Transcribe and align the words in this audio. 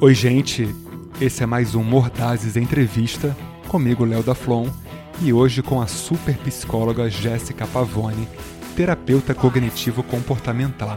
Oi, 0.00 0.14
gente. 0.14 0.72
Esse 1.20 1.42
é 1.42 1.46
mais 1.46 1.74
um 1.74 1.82
Mordazes 1.82 2.56
Entrevista, 2.56 3.36
comigo, 3.66 4.04
Léo 4.04 4.22
da 4.22 4.32
Flon, 4.32 4.68
e 5.20 5.32
hoje 5.32 5.60
com 5.60 5.80
a 5.80 5.88
super 5.88 6.36
psicóloga 6.38 7.10
Jéssica 7.10 7.66
Pavone, 7.66 8.28
terapeuta 8.76 9.34
cognitivo 9.34 10.04
comportamental. 10.04 10.96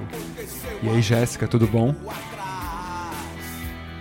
E 0.83 0.87
aí, 0.87 1.01
Jéssica, 1.01 1.47
tudo 1.47 1.65
bom? 1.65 1.95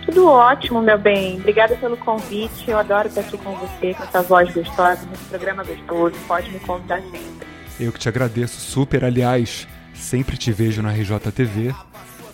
Tudo 0.05 0.27
ótimo, 0.27 0.83
meu 0.83 0.99
bem. 0.99 1.37
Obrigada 1.37 1.75
pelo 1.77 1.97
convite. 1.97 2.69
Eu 2.69 2.77
adoro 2.77 3.07
estar 3.07 3.21
aqui 3.21 3.39
com 3.39 3.55
você, 3.55 3.95
com 3.95 4.03
essa 4.03 4.21
voz 4.21 4.53
gostosa, 4.53 5.01
nesse 5.09 5.23
programa 5.23 5.63
gostoso. 5.63 6.15
Pode 6.27 6.51
me 6.51 6.59
convidar 6.59 7.01
sempre. 7.01 7.47
Eu 7.79 7.91
que 7.91 7.97
te 7.97 8.07
agradeço 8.07 8.61
super. 8.61 9.03
Aliás, 9.03 9.67
sempre 9.95 10.37
te 10.37 10.51
vejo 10.51 10.83
na 10.83 10.91
RJTV. 10.91 11.73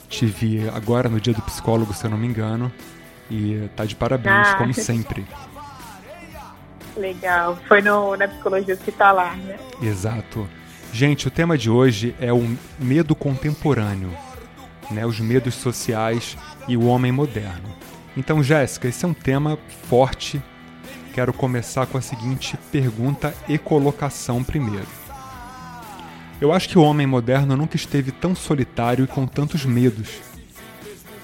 Te 0.10 0.26
vi 0.26 0.68
agora 0.70 1.10
no 1.10 1.20
dia 1.20 1.34
do 1.34 1.42
psicólogo, 1.42 1.94
se 1.94 2.06
eu 2.06 2.10
não 2.10 2.18
me 2.18 2.28
engano. 2.28 2.72
E 3.30 3.70
tá 3.76 3.84
de 3.86 3.96
parabéns, 3.96 4.48
Ah. 4.48 4.56
como 4.56 4.74
sempre. 4.74 5.26
Legal. 6.96 7.58
Foi 7.68 7.82
no, 7.82 8.16
na 8.16 8.28
psicologia 8.28 8.74
hospitalar, 8.74 9.36
né? 9.38 9.58
Exato. 9.82 10.48
Gente, 10.94 11.28
o 11.28 11.32
tema 11.32 11.58
de 11.58 11.70
hoje 11.70 12.16
é 12.20 12.32
o 12.34 12.58
medo 12.80 13.14
contemporâneo, 13.14 14.10
né? 14.90 15.06
Os 15.06 15.20
medos 15.20 15.54
sociais 15.56 16.38
e 16.68 16.76
o 16.78 16.86
homem 16.86 17.12
moderno. 17.12 17.70
Então, 18.16 18.42
Jéssica, 18.42 18.88
esse 18.88 19.06
é 19.06 19.08
um 19.08 19.14
tema 19.14 19.60
forte. 19.90 20.42
Quero 21.14 21.34
começar 21.34 21.86
com 21.86 21.98
a 21.98 22.02
seguinte 22.02 22.58
pergunta 22.72 23.34
e 23.48 23.58
colocação 23.58 24.44
primeiro. 24.44 24.88
Eu 26.40 26.54
acho 26.54 26.70
que 26.70 26.78
o 26.78 26.84
homem 26.84 27.08
moderno 27.08 27.58
nunca 27.58 27.76
esteve 27.76 28.12
tão 28.12 28.36
solitário 28.36 29.06
e 29.06 29.08
com 29.08 29.26
tantos 29.26 29.66
medos. 29.66 30.22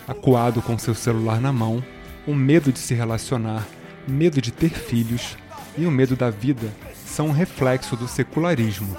Acuado 0.08 0.60
com 0.60 0.78
seu 0.78 0.96
celular 0.96 1.40
na 1.40 1.54
mão, 1.54 1.84
o 2.26 2.34
medo 2.34 2.72
de 2.72 2.80
se 2.80 2.96
relacionar, 2.96 3.64
medo 4.08 4.42
de 4.42 4.52
ter 4.52 4.72
filhos 4.72 5.38
e 5.78 5.86
o 5.86 5.92
medo 5.92 6.16
da 6.16 6.32
vida 6.32 6.74
são 7.06 7.28
um 7.28 7.32
reflexo 7.32 7.96
do 7.96 8.08
secularismo, 8.08 8.98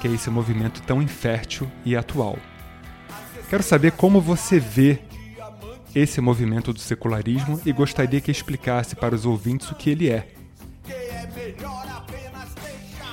que 0.00 0.08
é 0.08 0.10
esse 0.10 0.28
movimento 0.30 0.82
tão 0.82 1.00
infértil 1.00 1.70
e 1.84 1.94
atual. 1.94 2.36
Quero 3.48 3.62
saber 3.62 3.92
como 3.92 4.20
você 4.20 4.58
vê 4.58 4.98
esse 5.94 6.20
movimento 6.20 6.72
do 6.72 6.80
secularismo 6.80 7.60
e 7.64 7.72
gostaria 7.72 8.20
que 8.20 8.32
explicasse 8.32 8.96
para 8.96 9.14
os 9.14 9.24
ouvintes 9.24 9.70
o 9.70 9.76
que 9.76 9.90
ele 9.90 10.10
é. 10.10 10.26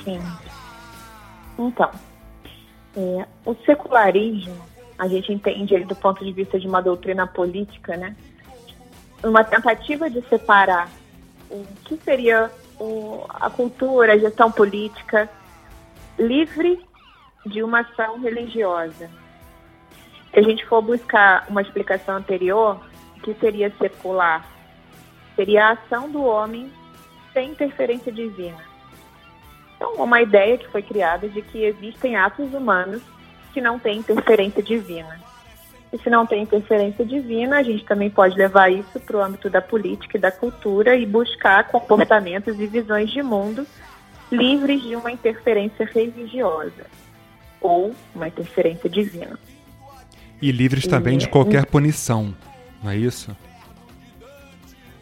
Sim. 0.04 0.20
Então, 1.60 1.92
é, 2.96 3.26
o 3.46 3.56
secularismo, 3.66 4.58
a 4.98 5.08
gente 5.08 5.32
entende 5.32 5.74
ele 5.74 5.86
do 5.86 5.96
ponto 5.96 6.24
de 6.24 6.32
vista 6.32 6.60
de 6.60 6.68
uma 6.68 6.82
doutrina 6.82 7.26
política, 7.26 7.96
né? 7.96 8.16
Uma 9.24 9.44
tentativa 9.44 10.10
de 10.10 10.22
separar 10.28 10.90
o 11.50 11.66
que 11.86 11.98
seria 11.98 12.52
o- 12.80 13.24
a 13.30 13.50
cultura, 13.50 14.14
a 14.14 14.18
gestão 14.18 14.52
política 14.52 15.30
livre 16.18 16.80
de 17.46 17.64
uma 17.64 17.80
ação 17.82 18.20
religiosa. 18.20 19.10
Se 20.32 20.40
a 20.40 20.42
gente 20.42 20.66
for 20.66 20.82
buscar 20.82 21.46
uma 21.50 21.62
explicação 21.62 22.18
anterior, 22.18 22.80
o 23.18 23.22
que 23.22 23.34
seria 23.36 23.74
secular? 23.78 24.46
Seria 25.36 25.68
a 25.68 25.72
ação 25.72 26.10
do 26.10 26.24
homem 26.24 26.72
sem 27.34 27.52
interferência 27.52 28.12
divina. 28.12 28.69
Então, 29.80 29.94
uma 29.94 30.22
ideia 30.22 30.58
que 30.58 30.68
foi 30.68 30.82
criada 30.82 31.30
de 31.30 31.42
que 31.42 31.64
existem 31.64 32.18
atos 32.18 32.54
humanos 32.54 33.02
que 33.54 33.62
não 33.62 33.80
têm 33.80 34.00
interferência 34.00 34.62
divina. 34.62 35.18
E 35.94 35.98
se 35.98 36.10
não 36.10 36.26
tem 36.26 36.44
interferência 36.44 37.06
divina, 37.06 37.60
a 37.60 37.64
gente 37.64 37.86
também 37.86 38.10
pode 38.10 38.38
levar 38.38 38.70
isso 38.70 39.00
para 39.00 39.16
o 39.16 39.22
âmbito 39.22 39.50
da 39.50 39.62
política 39.62 40.18
e 40.18 40.20
da 40.20 40.32
cultura 40.32 40.98
e 40.98 41.06
buscar 41.06 41.64
comportamentos 41.70 42.60
e 42.60 42.68
visões 42.68 43.10
de 43.10 43.24
mundo 43.24 43.66
livres 44.30 44.84
de 44.84 44.98
uma 44.98 45.12
interferência 45.12 45.86
religiosa 45.86 46.86
ou 47.62 47.96
uma 48.14 48.28
interferência 48.28 48.90
divina. 48.90 49.40
E 50.42 50.52
livres 50.52 50.86
também 50.86 51.18
de 51.18 51.30
qualquer 51.30 51.66
punição, 51.66 52.36
não 52.84 52.92
é 52.92 52.98
isso? 52.98 53.36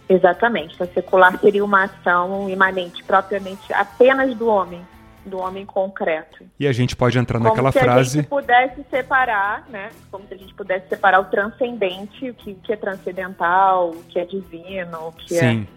Exatamente. 0.10 0.82
A 0.82 0.88
secular 0.88 1.38
seria 1.40 1.64
uma 1.64 1.84
ação 1.84 2.50
imanente 2.50 3.04
propriamente 3.04 3.72
apenas 3.74 4.36
do 4.36 4.48
homem, 4.48 4.82
do 5.26 5.38
homem 5.38 5.66
concreto. 5.66 6.46
E 6.60 6.68
a 6.68 6.72
gente 6.72 6.96
pode 6.96 7.18
entrar 7.18 7.40
naquela 7.40 7.72
como 7.72 7.74
se 7.74 7.80
a 7.80 7.84
frase. 7.84 8.18
gente 8.20 8.28
pudesse 8.28 8.84
separar, 8.90 9.66
né? 9.70 9.90
Como 10.10 10.26
se 10.28 10.34
a 10.34 10.38
gente 10.38 10.54
pudesse 10.54 10.88
separar 10.88 11.20
o 11.20 11.26
transcendente, 11.26 12.30
o 12.30 12.34
que, 12.34 12.56
que 12.56 12.74
é 12.74 12.76
transcendental, 12.76 13.90
o 13.90 14.04
que 14.04 14.20
é 14.20 14.26
divino, 14.26 15.08
o 15.08 15.12
que 15.12 15.36
é, 15.36 15.40
Sim, 15.40 15.68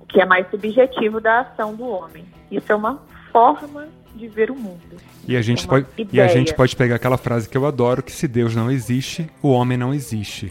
o 0.00 0.06
que 0.06 0.20
é 0.20 0.24
mais 0.24 0.48
subjetivo 0.50 1.20
da 1.20 1.40
ação 1.40 1.74
do 1.74 1.86
homem. 1.86 2.24
Isso 2.50 2.72
é 2.72 2.74
uma 2.74 3.02
forma 3.30 3.88
de 4.14 4.28
ver 4.28 4.50
o 4.50 4.56
mundo. 4.56 4.96
e 5.28 5.36
a 5.36 5.42
gente 5.42 5.66
é 5.66 5.68
pode 5.68 5.86
e 5.98 6.00
a 6.00 6.04
ideia. 6.04 6.28
gente 6.30 6.54
pode 6.54 6.74
pegar 6.74 6.94
aquela 6.94 7.18
frase 7.18 7.46
que 7.46 7.58
eu 7.58 7.66
adoro 7.66 8.02
que 8.02 8.12
se 8.12 8.26
Deus 8.26 8.56
não 8.56 8.70
existe, 8.70 9.30
o 9.42 9.50
homem 9.50 9.76
não 9.76 9.92
existe. 9.92 10.50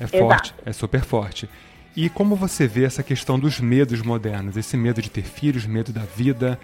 É 0.00 0.06
forte, 0.06 0.54
é 0.64 0.72
super 0.72 1.02
forte. 1.04 1.48
E 1.94 2.08
como 2.08 2.34
você 2.34 2.66
vê 2.66 2.84
essa 2.84 3.02
questão 3.02 3.38
dos 3.38 3.60
medos 3.60 4.00
modernos, 4.00 4.56
esse 4.56 4.76
medo 4.76 5.02
de 5.02 5.10
ter 5.10 5.22
filhos, 5.22 5.66
medo 5.66 5.92
da 5.92 6.00
vida, 6.00 6.58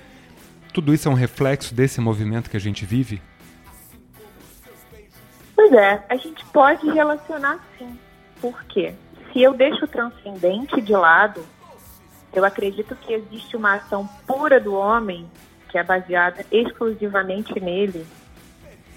tudo 0.73 0.95
isso 0.95 1.09
é 1.09 1.11
um 1.11 1.15
reflexo 1.15 1.75
desse 1.75 2.01
movimento 2.01 2.49
que 2.49 2.57
a 2.57 2.61
gente 2.61 2.87
vive? 2.87 3.21
Pois 5.55 5.73
é, 5.73 6.05
a 6.09 6.17
gente 6.17 6.45
pode 6.47 6.89
relacionar 6.91 7.59
sim. 7.79 7.99
Por 8.41 8.65
quê? 8.65 8.95
Se 9.33 9.43
eu 9.43 9.53
deixo 9.53 9.85
o 9.85 9.89
transcendente 9.89 10.81
de 10.81 10.93
lado, 10.93 11.45
eu 12.33 12.45
acredito 12.45 12.95
que 12.97 13.13
existe 13.13 13.57
uma 13.57 13.75
ação 13.75 14.09
pura 14.27 14.61
do 14.61 14.75
homem, 14.75 15.29
que 15.69 15.77
é 15.77 15.83
baseada 15.83 16.45
exclusivamente 16.51 17.59
nele. 17.59 18.07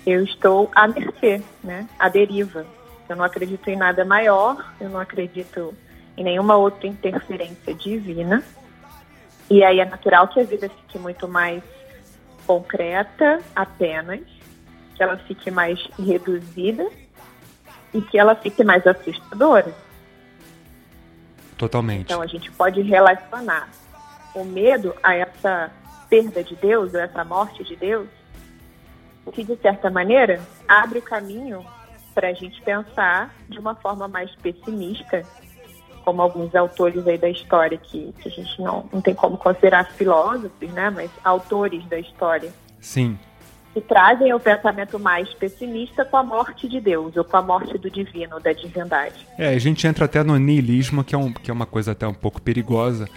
Eu 0.05 0.23
estou 0.23 0.69
à 0.75 0.88
mercê, 0.88 1.41
né? 1.63 1.88
À 1.97 2.07
deriva. 2.07 2.66
Eu 3.09 3.16
não 3.16 3.25
acredito 3.25 3.68
em 3.68 3.75
nada 3.75 4.06
maior, 4.06 4.72
eu 4.80 4.88
não 4.88 5.00
acredito 5.00 5.74
em 6.16 6.24
nenhuma 6.24 6.56
outra 6.56 6.88
interferência 6.88 7.74
divina. 7.74 8.44
E 9.50 9.64
aí 9.64 9.80
é 9.80 9.86
natural 9.86 10.28
que 10.28 10.40
a 10.40 10.44
vida 10.44 10.70
fique 10.70 11.00
muito 11.00 11.28
mais 11.28 11.64
concreta 12.46 13.42
apenas, 13.56 14.22
que 14.96 15.02
ela 15.02 15.18
fique 15.18 15.50
mais 15.50 15.80
reduzida 15.97 16.88
e 17.92 18.00
que 18.00 18.20
ela 18.20 18.36
fique 18.36 18.64
mais 18.64 18.86
assustadora. 18.86 19.74
Totalmente. 21.58 22.03
Então 22.03 22.22
a 22.22 22.28
gente 22.28 22.52
pode 22.52 22.81
relacionar 22.81 23.70
o 24.36 24.44
medo 24.46 24.96
a 25.02 25.16
essa 25.16 25.72
perda 26.08 26.44
de 26.44 26.56
Deus, 26.56 26.94
ou 26.94 27.00
essa 27.00 27.24
morte 27.24 27.64
de 27.64 27.76
Deus, 27.76 28.08
que 29.34 29.44
de 29.44 29.56
certa 29.58 29.90
maneira 29.90 30.41
abre 30.68 31.00
o 31.00 31.02
caminho 31.02 31.66
para 32.19 32.28
a 32.28 32.34
gente 32.34 32.62
pensar 32.63 33.34
de 33.47 33.57
uma 33.57 33.74
forma 33.75 34.06
mais 34.06 34.30
pessimista, 34.35 35.24
como 36.03 36.22
alguns 36.22 36.53
autores 36.53 37.07
aí 37.07 37.18
da 37.18 37.30
história 37.30 37.78
que, 37.78 38.13
que 38.19 38.28
a 38.28 38.31
gente 38.31 38.62
não, 38.62 38.90
não 38.91 39.00
tem 39.00 39.16
como 39.16 39.38
considerar 39.38 39.90
filósofos, 39.94 40.69
né, 40.74 40.90
mas 40.90 41.09
autores 41.24 41.81
da 41.88 41.97
história. 41.97 42.52
Sim, 42.81 43.18
que 43.74 43.79
trazem 43.79 44.34
o 44.34 44.40
pensamento 44.40 45.00
mais 45.00 45.34
pessimista 45.35 46.03
com 46.03 46.18
a 46.18 46.24
morte 46.24 46.68
de 46.68 46.81
Deus 46.81 47.16
ou 47.16 47.24
com 47.24 47.38
a 47.38 47.41
morte 47.41 47.78
do 47.78 47.90
divino, 47.90 48.38
da 48.40 48.52
divindade. 48.52 49.25
É, 49.38 49.50
a 49.50 49.59
gente 49.59 49.88
entra 49.88 50.06
até 50.06 50.22
no 50.22 50.38
niilismo, 50.38 51.03
que 51.06 51.16
é, 51.16 51.18
um, 51.18 51.31
que 51.31 51.50
é 51.50 51.53
uma 51.53 51.68
coisa 51.68 51.94
até 51.94 52.06
um 52.06 52.13
pouco 52.13 52.41
perigosa, 52.41 53.08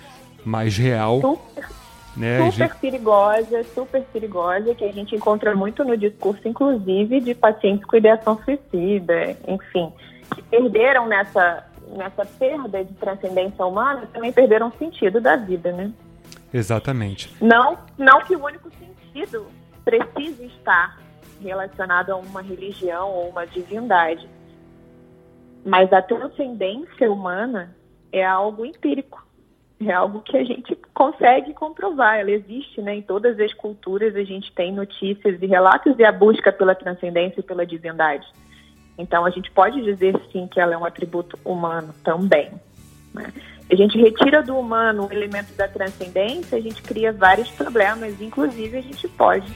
mas 0.44 0.76
real, 0.76 1.20
Super 1.20 1.81
né? 2.16 2.38
Super 2.38 2.68
gente- 2.68 2.80
perigosa, 2.80 3.64
super 3.74 4.02
perigosa, 4.12 4.74
que 4.74 4.84
a 4.84 4.92
gente 4.92 5.14
encontra 5.14 5.54
muito 5.54 5.84
no 5.84 5.96
discurso, 5.96 6.46
inclusive, 6.46 7.20
de 7.20 7.34
pacientes 7.34 7.84
com 7.84 7.96
ideação 7.96 8.38
suicida, 8.44 9.36
enfim, 9.46 9.92
que 10.34 10.42
perderam 10.42 11.06
nessa, 11.06 11.64
nessa 11.96 12.24
perda 12.24 12.84
de 12.84 12.92
transcendência 12.94 13.64
humana, 13.64 14.08
também 14.12 14.32
perderam 14.32 14.68
o 14.68 14.78
sentido 14.78 15.20
da 15.20 15.36
vida, 15.36 15.72
né? 15.72 15.92
Exatamente. 16.52 17.34
Não, 17.40 17.78
não 17.96 18.20
que 18.20 18.36
o 18.36 18.44
único 18.44 18.70
sentido 18.78 19.46
precise 19.84 20.44
estar 20.46 20.98
relacionado 21.42 22.10
a 22.10 22.16
uma 22.16 22.42
religião 22.42 23.10
ou 23.10 23.30
uma 23.30 23.46
divindade, 23.46 24.28
mas 25.64 25.92
a 25.92 26.02
transcendência 26.02 27.10
humana 27.10 27.74
é 28.12 28.24
algo 28.24 28.64
empírico. 28.64 29.26
É 29.84 29.92
algo 29.92 30.20
que 30.20 30.36
a 30.36 30.44
gente 30.44 30.76
consegue 30.94 31.52
comprovar, 31.54 32.18
ela 32.18 32.30
existe, 32.30 32.80
né? 32.80 32.96
Em 32.96 33.02
todas 33.02 33.38
as 33.40 33.52
culturas 33.54 34.14
a 34.14 34.22
gente 34.22 34.52
tem 34.52 34.72
notícias 34.72 35.40
e 35.40 35.46
relatos 35.46 35.98
e 35.98 36.04
a 36.04 36.12
busca 36.12 36.52
pela 36.52 36.74
transcendência 36.74 37.40
e 37.40 37.42
pela 37.42 37.66
divindade. 37.66 38.26
Então 38.96 39.24
a 39.24 39.30
gente 39.30 39.50
pode 39.50 39.82
dizer 39.82 40.14
sim 40.30 40.46
que 40.46 40.60
ela 40.60 40.74
é 40.74 40.78
um 40.78 40.84
atributo 40.84 41.38
humano 41.44 41.94
também. 42.04 42.52
Né? 43.12 43.32
A 43.70 43.74
gente 43.74 43.98
retira 43.98 44.42
do 44.42 44.56
humano 44.56 45.08
o 45.08 45.12
elemento 45.12 45.54
da 45.54 45.66
transcendência, 45.66 46.58
a 46.58 46.60
gente 46.60 46.82
cria 46.82 47.12
vários 47.12 47.50
problemas, 47.50 48.20
inclusive 48.20 48.76
a 48.76 48.82
gente 48.82 49.08
pode 49.08 49.50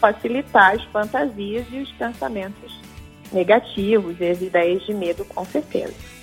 facilitar 0.00 0.74
as 0.74 0.82
fantasias 0.84 1.66
e 1.70 1.80
os 1.80 1.92
pensamentos 1.92 2.80
negativos 3.32 4.18
e 4.18 4.28
as 4.28 4.40
ideias 4.40 4.82
de 4.82 4.94
medo, 4.94 5.24
com 5.26 5.44
certeza. 5.44 6.19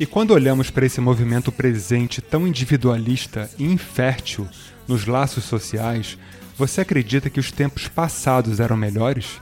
E 0.00 0.06
quando 0.06 0.30
olhamos 0.30 0.70
para 0.70 0.86
esse 0.86 0.98
movimento 0.98 1.52
presente 1.52 2.22
tão 2.22 2.48
individualista 2.48 3.50
e 3.58 3.64
infértil 3.64 4.48
nos 4.88 5.06
laços 5.06 5.44
sociais, 5.44 6.16
você 6.56 6.80
acredita 6.80 7.28
que 7.28 7.38
os 7.38 7.52
tempos 7.52 7.86
passados 7.86 8.60
eram 8.60 8.78
melhores? 8.78 9.38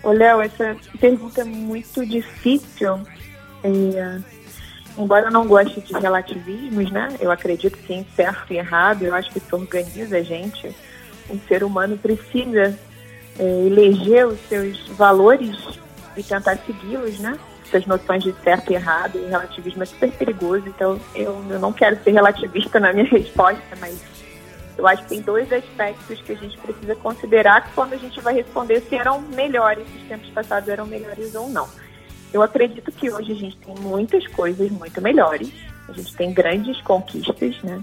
Ô, 0.00 0.12
Léo, 0.12 0.40
essa 0.40 0.76
pergunta 1.00 1.40
é 1.40 1.44
muito 1.44 2.06
difícil. 2.06 3.00
É, 3.64 4.20
embora 4.96 5.26
eu 5.26 5.32
não 5.32 5.48
goste 5.48 5.80
de 5.80 5.92
relativismos, 5.94 6.88
né? 6.92 7.16
Eu 7.18 7.32
acredito 7.32 7.76
sim, 7.84 8.06
certo 8.14 8.52
e 8.52 8.58
errado. 8.58 9.02
Eu 9.02 9.12
acho 9.16 9.28
que 9.28 9.38
isso 9.38 9.56
organiza 9.56 10.18
a 10.18 10.22
gente. 10.22 10.72
O 11.28 11.36
ser 11.48 11.64
humano 11.64 11.98
precisa 11.98 12.78
é, 13.40 13.66
eleger 13.66 14.24
os 14.24 14.38
seus 14.48 14.86
valores 14.90 15.80
e 16.16 16.22
tentar 16.22 16.56
segui-los, 16.58 17.18
né? 17.18 17.36
Essas 17.68 17.86
noções 17.86 18.22
de 18.22 18.32
certo 18.42 18.72
e 18.72 18.74
errado, 18.74 19.18
e 19.18 19.26
relativismo 19.26 19.82
é 19.82 19.86
super 19.86 20.12
perigoso, 20.12 20.68
então 20.68 21.00
eu, 21.14 21.44
eu 21.50 21.58
não 21.58 21.72
quero 21.72 22.02
ser 22.02 22.12
relativista 22.12 22.78
na 22.78 22.92
minha 22.92 23.06
resposta, 23.10 23.62
mas 23.80 24.00
eu 24.78 24.86
acho 24.86 25.02
que 25.02 25.08
tem 25.08 25.20
dois 25.20 25.50
aspectos 25.52 26.20
que 26.20 26.32
a 26.32 26.36
gente 26.36 26.56
precisa 26.58 26.94
considerar 26.96 27.72
quando 27.74 27.94
a 27.94 27.96
gente 27.96 28.20
vai 28.20 28.34
responder 28.34 28.80
se 28.82 28.94
eram 28.94 29.20
melhores, 29.20 29.86
se 29.88 29.96
os 29.98 30.08
tempos 30.08 30.28
passados 30.30 30.68
eram 30.68 30.86
melhores 30.86 31.34
ou 31.34 31.48
não. 31.48 31.68
Eu 32.32 32.42
acredito 32.42 32.92
que 32.92 33.10
hoje 33.10 33.32
a 33.32 33.36
gente 33.36 33.56
tem 33.56 33.74
muitas 33.76 34.26
coisas 34.28 34.70
muito 34.70 35.00
melhores, 35.00 35.50
a 35.88 35.92
gente 35.92 36.14
tem 36.14 36.32
grandes 36.32 36.80
conquistas, 36.82 37.62
né? 37.62 37.82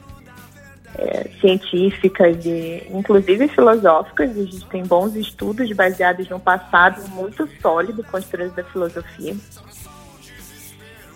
É, 0.95 1.27
científicas 1.41 2.45
e 2.45 2.87
inclusive 2.91 3.47
filosóficas. 3.47 4.29
A 4.29 4.33
gente 4.33 4.65
tem 4.67 4.83
bons 4.83 5.15
estudos 5.15 5.71
baseados 5.71 6.29
num 6.29 6.39
passado 6.39 7.01
muito 7.09 7.49
sólido 7.61 8.03
construído 8.03 8.53
da 8.53 8.63
filosofia. 8.63 9.35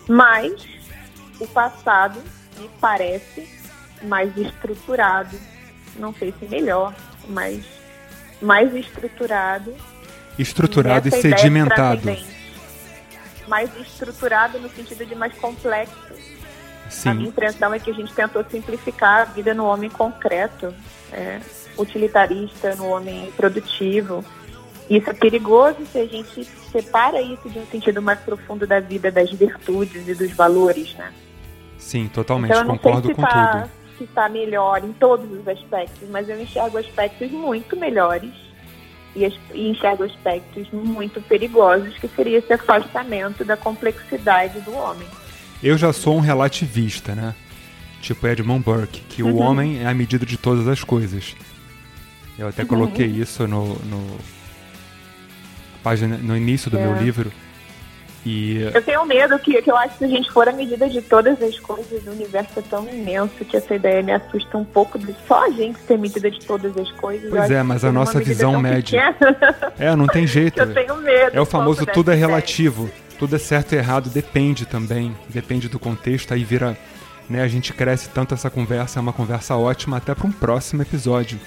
Mas 0.08 0.68
o 1.40 1.48
passado 1.48 2.20
me 2.58 2.68
parece 2.82 3.48
mais 4.04 4.36
estruturado, 4.36 5.38
não 5.98 6.14
sei 6.14 6.34
se 6.40 6.48
melhor, 6.48 6.94
mas 7.28 7.64
mais 8.42 8.74
estruturado. 8.74 9.76
Estruturado 10.40 11.08
e 11.08 11.12
sedimentado. 11.12 12.18
Mais 13.48 13.70
estruturado 13.80 14.60
no 14.60 14.70
sentido 14.70 15.06
de 15.06 15.16
mais 15.16 15.34
complexo. 15.36 15.96
Sim. 16.89 17.10
A 17.10 17.13
minha 17.13 17.30
impressão 17.30 17.74
é 17.74 17.80
que 17.80 17.92
a 17.92 17.94
gente 17.94 18.13
tentou 18.13 18.44
simplificar 18.50 19.22
a 19.22 19.25
vida 19.25 19.54
no 19.54 19.66
homem 19.66 19.89
concreto, 19.89 20.74
é, 21.12 21.39
utilitarista, 21.78 22.75
no 22.75 22.88
homem 22.89 23.31
produtivo. 23.36 24.24
Isso 24.89 25.10
é 25.10 25.13
perigoso 25.13 25.86
se 25.92 26.00
a 26.00 26.06
gente 26.06 26.45
separa 26.72 27.22
isso 27.22 27.50
de 27.50 27.60
um 27.60 27.66
sentido 27.66 28.01
mais 28.01 28.19
profundo 28.19 28.66
da 28.66 28.80
vida, 28.80 29.12
das 29.12 29.31
virtudes 29.31 30.07
e 30.07 30.16
dos 30.16 30.31
valores, 30.31 30.94
né? 30.95 31.13
Sim, 31.78 32.07
totalmente, 32.07 32.51
então, 32.51 32.68
concordo 32.68 33.13
com 33.13 33.22
tá, 33.22 33.51
tudo 33.51 33.72
que 33.98 34.04
está 34.04 34.30
melhor 34.30 34.83
em 34.83 34.94
todos 34.94 35.30
os 35.31 35.48
aspectos, 35.48 36.07
mas 36.10 36.30
eu 36.30 36.40
enxergo 36.40 36.78
aspectos 36.78 37.30
muito 37.31 37.75
melhores 37.75 38.31
e, 39.16 39.25
e 39.54 39.69
enxergo 39.69 40.04
aspectos 40.04 40.69
muito 40.72 41.22
perigosos, 41.22 41.98
que 41.98 42.07
seria 42.07 42.38
esse 42.38 42.54
afastamento 42.54 43.44
da 43.44 43.57
complexidade 43.57 44.60
do 44.62 44.74
homem. 44.74 45.07
Eu 45.62 45.77
já 45.77 45.92
sou 45.92 46.15
um 46.18 46.19
relativista, 46.19 47.15
né? 47.15 47.33
Tipo 48.01 48.27
Edmund 48.27 48.63
Burke, 48.63 49.01
que 49.01 49.24
uhum. 49.24 49.33
o 49.33 49.38
homem 49.38 49.83
é 49.83 49.88
a 49.88 49.94
medida 49.94 50.25
de 50.25 50.38
todas 50.38 50.68
as 50.68 50.83
coisas. 50.83 51.36
Eu 52.38 52.48
até 52.48 52.63
coloquei 52.63 53.07
uhum. 53.07 53.21
isso 53.21 53.48
no, 53.48 53.74
no, 53.74 54.18
página, 55.83 56.18
no 56.18 56.38
início 56.38 56.69
do 56.69 56.77
é. 56.77 56.86
meu 56.86 57.01
livro 57.01 57.31
e... 58.27 58.62
Eu 58.74 58.81
tenho 58.81 59.06
medo 59.06 59.39
que, 59.39 59.62
que 59.62 59.71
eu 59.71 59.77
acho 59.77 59.94
que 59.94 60.00
se 60.00 60.06
a 60.06 60.07
gente 60.09 60.30
for 60.31 60.50
a 60.50 60.51
medida 60.51 60.89
de 60.89 61.01
todas 61.01 61.42
as 61.42 61.57
coisas, 61.59 62.06
o 62.06 62.12
universo 62.12 62.59
é 62.59 62.62
tão 62.62 62.86
imenso 62.89 63.45
que 63.45 63.56
essa 63.56 63.74
ideia 63.74 64.04
me 64.04 64.12
assusta 64.12 64.57
um 64.57 64.65
pouco 64.65 65.00
de 65.00 65.15
só 65.25 65.45
a 65.45 65.50
gente 65.50 65.80
ser 65.80 65.98
medida 65.98 66.30
de 66.30 66.45
todas 66.45 66.75
as 66.77 66.92
coisas. 66.92 67.30
Pois 67.30 67.50
é, 67.50 67.63
mas 67.63 67.86
a 67.86 67.92
nossa 67.92 68.19
visão 68.19 68.59
média. 68.59 69.15
É, 69.80 69.95
não 69.95 70.07
tem 70.07 70.27
jeito. 70.27 70.59
eu 70.59 70.74
tenho 70.74 70.98
medo. 70.98 71.38
É 71.38 71.39
o 71.39 71.45
famoso 71.45 71.86
tudo 71.86 72.12
é 72.12 72.15
relativo. 72.15 72.89
Tudo 73.19 73.36
é 73.36 73.40
certo 73.40 73.74
e 73.74 73.78
errado, 73.78 74.10
depende 74.10 74.66
também. 74.66 75.16
Depende 75.30 75.68
do 75.68 75.80
contexto, 75.80 76.34
aí 76.34 76.44
vira. 76.44 76.78
Né, 77.30 77.42
a 77.42 77.48
gente 77.48 77.74
cresce 77.74 78.08
tanto 78.08 78.34
essa 78.34 78.50
conversa, 78.50 79.00
é 79.00 79.02
uma 79.02 79.12
conversa 79.12 79.54
ótima 79.58 79.98
até 79.98 80.16
para 80.16 80.28
um 80.28 80.31
próximo 80.31 80.81
episódio. 80.81 81.38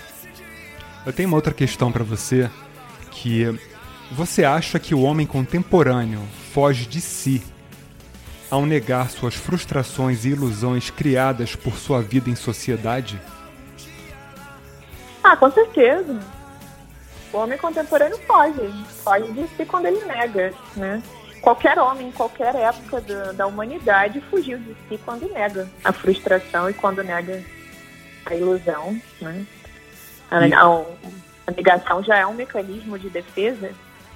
Eu 1.07 1.13
tenho 1.13 1.27
uma 1.27 1.37
outra 1.37 1.55
questão 1.55 1.91
para 1.91 2.05
você 2.05 2.51
que 3.11 3.47
você 4.11 4.45
acha 4.45 4.79
que 4.79 4.95
o 4.95 5.01
homem 5.01 5.27
contemporâneo 5.27 6.21
foge 6.53 6.85
de 6.85 7.01
si 7.01 7.43
ao 8.51 8.67
negar 8.67 9.09
suas 9.09 9.35
frustrações 9.35 10.25
e 10.25 10.31
ilusões 10.31 10.91
criadas 10.91 11.55
por 11.55 11.77
sua 11.77 12.03
vida 12.03 12.29
em 12.29 12.35
sociedade? 12.35 13.21
Ah, 15.23 15.37
com 15.37 15.51
certeza. 15.51 16.19
O 17.33 17.39
homem 17.39 17.57
contemporâneo 17.57 18.19
foge. 18.27 18.85
Foge 19.05 19.33
de 19.33 19.47
si 19.57 19.65
quando 19.65 19.87
ele 19.87 20.05
nega, 20.05 20.53
né? 20.75 21.01
Qualquer 21.41 21.79
homem, 21.79 22.09
em 22.09 22.13
qualquer 22.13 22.55
época 22.55 23.01
da, 23.01 23.33
da 23.33 23.47
humanidade, 23.47 24.21
fugiu 24.31 24.59
de 24.59 24.77
si 24.89 25.01
quando 25.05 25.29
nega 25.33 25.69
a 25.83 25.93
frustração 25.93 26.69
e 26.69 26.75
quando 26.75 27.03
nega 27.03 27.43
a 28.27 28.35
ilusão, 28.35 29.01
né? 29.21 29.47
A, 30.31 30.47
e... 30.47 30.53
a, 30.53 30.65
a 31.47 31.51
negação 31.57 32.03
já 32.03 32.19
é 32.19 32.27
um 32.27 32.35
mecanismo 32.35 32.99
de 32.99 33.09
defesa 33.09 33.71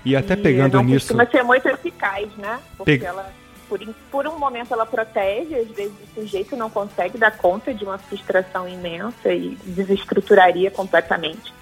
e 0.04 0.14
até 0.14 0.36
pegando 0.36 0.76
não 0.76 0.84
nisso. 0.84 1.06
Costuma 1.06 1.26
ser 1.26 1.42
muito 1.42 1.66
eficaz, 1.66 2.28
né? 2.36 2.60
Porque 2.76 2.98
Pe... 2.98 3.04
ela, 3.04 3.32
por, 3.68 3.80
por 4.10 4.26
um 4.26 4.38
momento, 4.38 4.74
ela 4.74 4.84
protege, 4.84 5.54
às 5.54 5.68
vezes 5.68 5.92
o 5.92 6.20
sujeito 6.20 6.54
não 6.56 6.68
consegue 6.68 7.16
dar 7.16 7.36
conta 7.36 7.72
de 7.72 7.84
uma 7.84 7.96
frustração 7.96 8.68
imensa 8.68 9.32
e 9.32 9.56
desestruturaria 9.64 10.70
completamente. 10.70 11.54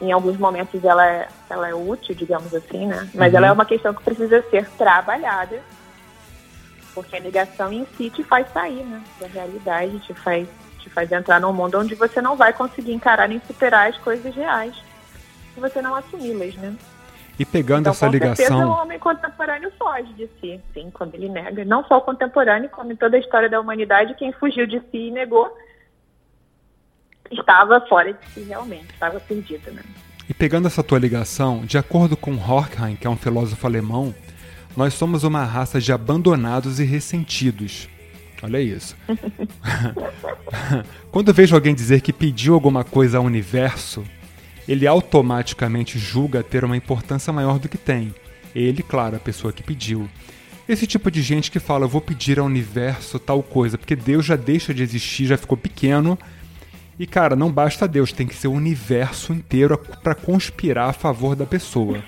Em 0.00 0.12
alguns 0.12 0.36
momentos 0.36 0.84
ela 0.84 1.06
é, 1.06 1.28
ela 1.50 1.68
é 1.68 1.74
útil, 1.74 2.14
digamos 2.14 2.54
assim, 2.54 2.86
né? 2.86 3.08
Mas 3.14 3.32
uhum. 3.32 3.38
ela 3.38 3.46
é 3.48 3.52
uma 3.52 3.64
questão 3.64 3.92
que 3.92 4.02
precisa 4.02 4.42
ser 4.50 4.68
trabalhada, 4.70 5.60
porque 6.94 7.16
a 7.16 7.20
negação 7.20 7.72
em 7.72 7.86
si 7.96 8.10
te 8.10 8.22
faz 8.22 8.46
sair, 8.52 8.84
né? 8.84 9.02
Da 9.20 9.26
realidade, 9.26 9.98
te 10.00 10.14
faz, 10.14 10.48
te 10.78 10.88
faz 10.90 11.10
entrar 11.10 11.40
num 11.40 11.52
mundo 11.52 11.78
onde 11.78 11.94
você 11.94 12.22
não 12.22 12.36
vai 12.36 12.52
conseguir 12.52 12.92
encarar 12.92 13.28
nem 13.28 13.40
superar 13.46 13.88
as 13.88 13.98
coisas 13.98 14.34
reais 14.34 14.74
se 15.54 15.60
você 15.60 15.82
não 15.82 15.94
assumi-las, 15.94 16.54
né? 16.54 16.76
E 17.38 17.44
pegando 17.44 17.82
então, 17.82 17.92
essa 17.92 18.08
ligação. 18.08 18.36
Certeza, 18.36 18.66
o 18.66 18.70
homem 18.70 18.98
contemporâneo 18.98 19.70
foge 19.78 20.12
de 20.14 20.28
si, 20.40 20.60
sim, 20.74 20.90
quando 20.92 21.14
ele 21.14 21.28
nega. 21.28 21.64
Não 21.64 21.84
só 21.84 21.98
o 21.98 22.00
contemporâneo, 22.00 22.68
como 22.68 22.92
em 22.92 22.96
toda 22.96 23.16
a 23.16 23.20
história 23.20 23.48
da 23.48 23.60
humanidade, 23.60 24.14
quem 24.14 24.32
fugiu 24.32 24.66
de 24.66 24.80
si 24.90 25.08
e 25.08 25.10
negou 25.10 25.56
estava 27.30 27.80
fora 27.88 28.12
de 28.12 28.18
si 28.32 28.40
realmente, 28.40 28.92
estava 28.92 29.18
perdido, 29.20 29.70
né? 29.72 29.82
E 30.28 30.34
pegando 30.34 30.66
essa 30.66 30.82
tua 30.82 30.98
ligação, 30.98 31.64
de 31.64 31.78
acordo 31.78 32.16
com 32.16 32.36
Horkheim, 32.36 32.96
que 32.96 33.06
é 33.06 33.10
um 33.10 33.16
filósofo 33.16 33.66
alemão, 33.66 34.14
nós 34.76 34.94
somos 34.94 35.24
uma 35.24 35.44
raça 35.44 35.80
de 35.80 35.90
abandonados 35.90 36.78
e 36.78 36.84
ressentidos. 36.84 37.88
Olha 38.42 38.60
isso. 38.60 38.96
Quando 41.10 41.32
vejo 41.32 41.54
alguém 41.54 41.74
dizer 41.74 42.00
que 42.00 42.12
pediu 42.12 42.54
alguma 42.54 42.84
coisa 42.84 43.18
ao 43.18 43.24
universo, 43.24 44.04
ele 44.68 44.86
automaticamente 44.86 45.98
julga 45.98 46.42
ter 46.42 46.62
uma 46.62 46.76
importância 46.76 47.32
maior 47.32 47.58
do 47.58 47.68
que 47.68 47.78
tem. 47.78 48.14
Ele, 48.54 48.82
claro, 48.82 49.16
a 49.16 49.20
pessoa 49.20 49.52
que 49.52 49.62
pediu. 49.62 50.08
Esse 50.68 50.86
tipo 50.86 51.10
de 51.10 51.22
gente 51.22 51.50
que 51.50 51.58
fala, 51.58 51.86
eu 51.86 51.88
vou 51.88 52.00
pedir 52.00 52.38
ao 52.38 52.44
universo 52.44 53.18
tal 53.18 53.42
coisa, 53.42 53.78
porque 53.78 53.96
Deus 53.96 54.26
já 54.26 54.36
deixa 54.36 54.74
de 54.74 54.82
existir, 54.82 55.24
já 55.24 55.38
ficou 55.38 55.56
pequeno. 55.56 56.18
E 56.98 57.06
cara, 57.06 57.36
não 57.36 57.50
basta 57.50 57.86
Deus, 57.86 58.12
tem 58.12 58.26
que 58.26 58.34
ser 58.34 58.48
o 58.48 58.52
universo 58.52 59.32
inteiro 59.32 59.78
para 60.02 60.14
conspirar 60.14 60.90
a 60.90 60.92
favor 60.92 61.36
da 61.36 61.46
pessoa. 61.46 62.02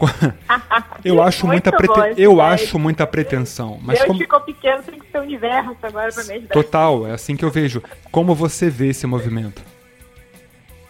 eu 1.04 1.22
acho 1.22 1.46
muita 1.46 1.70
prete... 1.70 2.20
eu 2.20 2.40
acho 2.40 2.78
muita 2.78 3.06
pretensão, 3.06 3.78
mas 3.82 3.98
Deus 3.98 4.06
como... 4.06 4.18
ficou 4.18 4.40
pequeno, 4.40 4.82
tem 4.82 4.98
que 4.98 5.10
ser 5.10 5.18
o 5.18 5.22
universo 5.22 5.76
agora 5.82 6.10
para 6.12 6.24
me 6.24 6.34
ajudar. 6.34 6.54
Total, 6.54 7.06
é 7.06 7.12
assim 7.12 7.36
que 7.36 7.44
eu 7.44 7.50
vejo. 7.50 7.82
Como 8.10 8.34
você 8.34 8.70
vê 8.70 8.88
esse 8.88 9.06
movimento? 9.06 9.62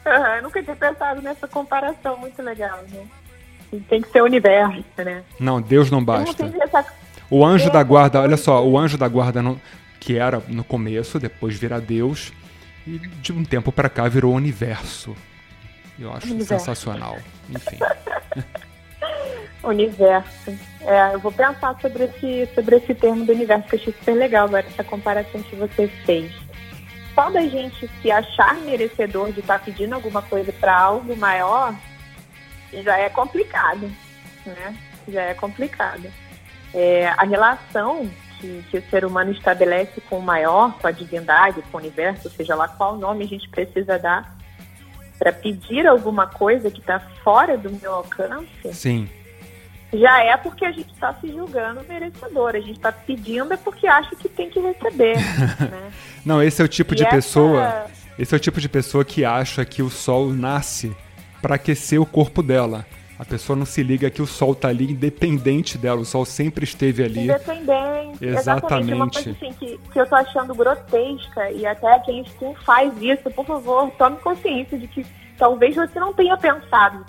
Uhum, 0.06 0.26
eu 0.36 0.42
nunca 0.44 0.62
tinha 0.62 0.76
pensado 0.76 1.20
nessa 1.20 1.46
comparação, 1.46 2.16
muito 2.16 2.40
legal, 2.40 2.78
né? 2.90 3.04
Tem 3.88 4.00
que 4.00 4.10
ser 4.10 4.22
o 4.22 4.24
universo, 4.24 4.82
né? 4.98 5.22
Não, 5.38 5.60
Deus 5.60 5.90
não 5.90 6.02
basta. 6.02 6.46
Não 6.46 6.62
essa... 6.62 6.86
O 7.28 7.44
anjo 7.44 7.64
Deus 7.64 7.72
da 7.74 7.82
guarda, 7.82 8.20
olha 8.20 8.36
só, 8.36 8.64
o 8.66 8.78
anjo 8.78 8.96
da 8.96 9.06
guarda 9.06 9.42
não, 9.42 9.60
que 10.00 10.16
era 10.16 10.42
no 10.48 10.64
começo, 10.64 11.18
depois 11.18 11.56
vira 11.56 11.80
Deus, 11.80 12.32
e 12.94 12.98
de 12.98 13.32
um 13.32 13.44
tempo 13.44 13.70
para 13.70 13.88
cá 13.88 14.08
virou 14.08 14.34
universo. 14.34 15.16
Eu 15.98 16.12
acho 16.12 16.26
universo. 16.26 16.64
sensacional. 16.64 17.18
Enfim. 17.48 17.78
universo. 19.62 20.50
É, 20.80 21.14
eu 21.14 21.20
vou 21.20 21.32
pensar 21.32 21.78
sobre 21.80 22.04
esse, 22.04 22.48
sobre 22.54 22.76
esse 22.76 22.94
termo 22.94 23.24
do 23.24 23.32
universo, 23.32 23.68
que 23.68 23.76
eu 23.76 23.80
achei 23.80 23.92
super 23.92 24.14
legal 24.14 24.46
agora, 24.46 24.66
essa 24.66 24.84
comparação 24.84 25.42
que 25.42 25.56
você 25.56 25.88
fez 26.04 26.32
só 27.14 27.30
da 27.30 27.42
gente 27.42 27.88
se 28.00 28.10
achar 28.10 28.54
merecedor 28.60 29.32
de 29.32 29.40
estar 29.40 29.58
tá 29.58 29.64
pedindo 29.64 29.94
alguma 29.94 30.22
coisa 30.22 30.52
para 30.52 30.78
algo 30.78 31.16
maior 31.16 31.74
já 32.72 32.96
é 32.96 33.08
complicado. 33.08 33.90
né? 34.46 34.74
Já 35.08 35.22
é 35.22 35.34
complicado. 35.34 36.10
É, 36.72 37.08
a 37.08 37.24
relação 37.24 38.08
que, 38.40 38.64
que, 38.70 38.78
o 38.78 38.90
ser 38.90 39.04
humano 39.04 39.30
estabelece 39.30 40.00
com 40.00 40.18
o 40.18 40.22
maior, 40.22 40.72
com 40.78 40.86
a 40.86 40.90
divindade, 40.90 41.62
com 41.70 41.76
o 41.76 41.80
universo, 41.80 42.30
seja 42.30 42.54
lá 42.54 42.66
qual 42.66 42.96
nome 42.96 43.24
a 43.24 43.28
gente 43.28 43.48
precisa 43.48 43.98
dar 43.98 44.36
para 45.18 45.32
pedir 45.32 45.86
alguma 45.86 46.26
coisa 46.26 46.70
que 46.70 46.80
está 46.80 46.98
fora 47.22 47.56
do 47.56 47.70
meu 47.70 47.92
alcance. 47.92 48.48
Sim. 48.72 49.08
Já 49.92 50.22
é 50.22 50.36
porque 50.36 50.64
a 50.64 50.72
gente 50.72 50.92
está 50.92 51.12
se 51.14 51.30
julgando 51.30 51.84
merecedor. 51.86 52.54
A 52.54 52.60
gente 52.60 52.76
está 52.76 52.90
pedindo 52.90 53.52
é 53.52 53.56
porque 53.56 53.86
acha 53.86 54.16
que 54.16 54.28
tem 54.28 54.48
que 54.48 54.58
receber. 54.60 55.16
né? 55.70 55.92
Não, 56.24 56.42
esse 56.42 56.62
é 56.62 56.64
o 56.64 56.68
tipo 56.68 56.94
e 56.94 56.96
de 56.96 57.04
essa... 57.04 57.16
pessoa. 57.16 57.86
Esse 58.18 58.34
é 58.34 58.36
o 58.36 58.40
tipo 58.40 58.60
de 58.60 58.68
pessoa 58.68 59.04
que 59.04 59.24
acha 59.24 59.64
que 59.64 59.82
o 59.82 59.90
sol 59.90 60.32
nasce 60.32 60.94
para 61.42 61.56
aquecer 61.56 62.00
o 62.00 62.06
corpo 62.06 62.42
dela. 62.42 62.86
A 63.20 63.24
pessoa 63.26 63.54
não 63.54 63.66
se 63.66 63.82
liga 63.82 64.08
que 64.08 64.22
o 64.22 64.26
sol 64.26 64.52
está 64.52 64.68
ali 64.68 64.92
independente 64.92 65.76
dela, 65.76 66.00
o 66.00 66.06
sol 66.06 66.24
sempre 66.24 66.64
esteve 66.64 67.04
ali. 67.04 67.24
Independente. 67.24 68.24
Exatamente. 68.24 68.24
exatamente. 68.24 68.92
Uma 68.94 69.10
coisa 69.10 69.30
assim 69.32 69.52
que, 69.52 69.78
que 69.92 70.00
eu 70.00 70.06
tô 70.06 70.14
achando 70.14 70.54
grotesca 70.54 71.50
e 71.50 71.66
até 71.66 71.98
quem, 71.98 72.24
quem 72.38 72.54
faz 72.64 72.90
isso, 72.98 73.30
por 73.30 73.44
favor, 73.44 73.90
tome 73.98 74.16
consciência 74.16 74.78
de 74.78 74.88
que 74.88 75.04
talvez 75.36 75.76
você 75.76 76.00
não 76.00 76.14
tenha 76.14 76.34
pensado 76.38 77.04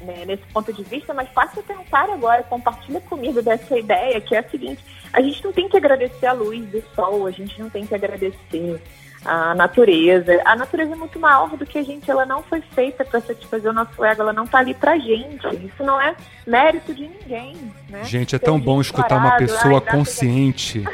né, 0.00 0.24
nesse 0.26 0.44
ponto 0.44 0.72
de 0.72 0.82
vista, 0.82 1.12
mas 1.12 1.28
faça 1.28 1.62
pensar 1.62 2.08
agora, 2.08 2.42
compartilha 2.44 3.02
comigo 3.02 3.42
dessa 3.42 3.78
ideia 3.78 4.18
que 4.18 4.34
é 4.34 4.38
a 4.38 4.48
seguinte, 4.48 4.82
a 5.12 5.20
gente 5.20 5.44
não 5.44 5.52
tem 5.52 5.68
que 5.68 5.76
agradecer 5.76 6.24
a 6.24 6.32
luz 6.32 6.64
do 6.70 6.82
sol, 6.94 7.26
a 7.26 7.30
gente 7.30 7.60
não 7.60 7.68
tem 7.68 7.86
que 7.86 7.94
agradecer 7.94 8.80
a 9.24 9.54
natureza. 9.54 10.40
A 10.44 10.56
natureza 10.56 10.92
é 10.92 10.96
muito 10.96 11.18
maior 11.18 11.56
do 11.56 11.66
que 11.66 11.78
a 11.78 11.82
gente, 11.82 12.10
ela 12.10 12.24
não 12.24 12.42
foi 12.42 12.60
feita 12.60 13.04
para 13.04 13.20
satisfazer 13.20 13.70
o 13.70 13.74
nosso 13.74 14.04
ego, 14.04 14.22
ela 14.22 14.32
não 14.32 14.44
está 14.44 14.58
ali 14.58 14.74
pra 14.74 14.98
gente. 14.98 15.46
Isso 15.64 15.82
não 15.84 16.00
é 16.00 16.14
mérito 16.46 16.94
de 16.94 17.08
ninguém, 17.08 17.56
né? 17.88 18.04
Gente, 18.04 18.34
é 18.34 18.38
tão 18.38 18.58
bom 18.58 18.80
escutar 18.80 19.16
uma 19.16 19.36
pessoa 19.36 19.80
consciente. 19.80 20.84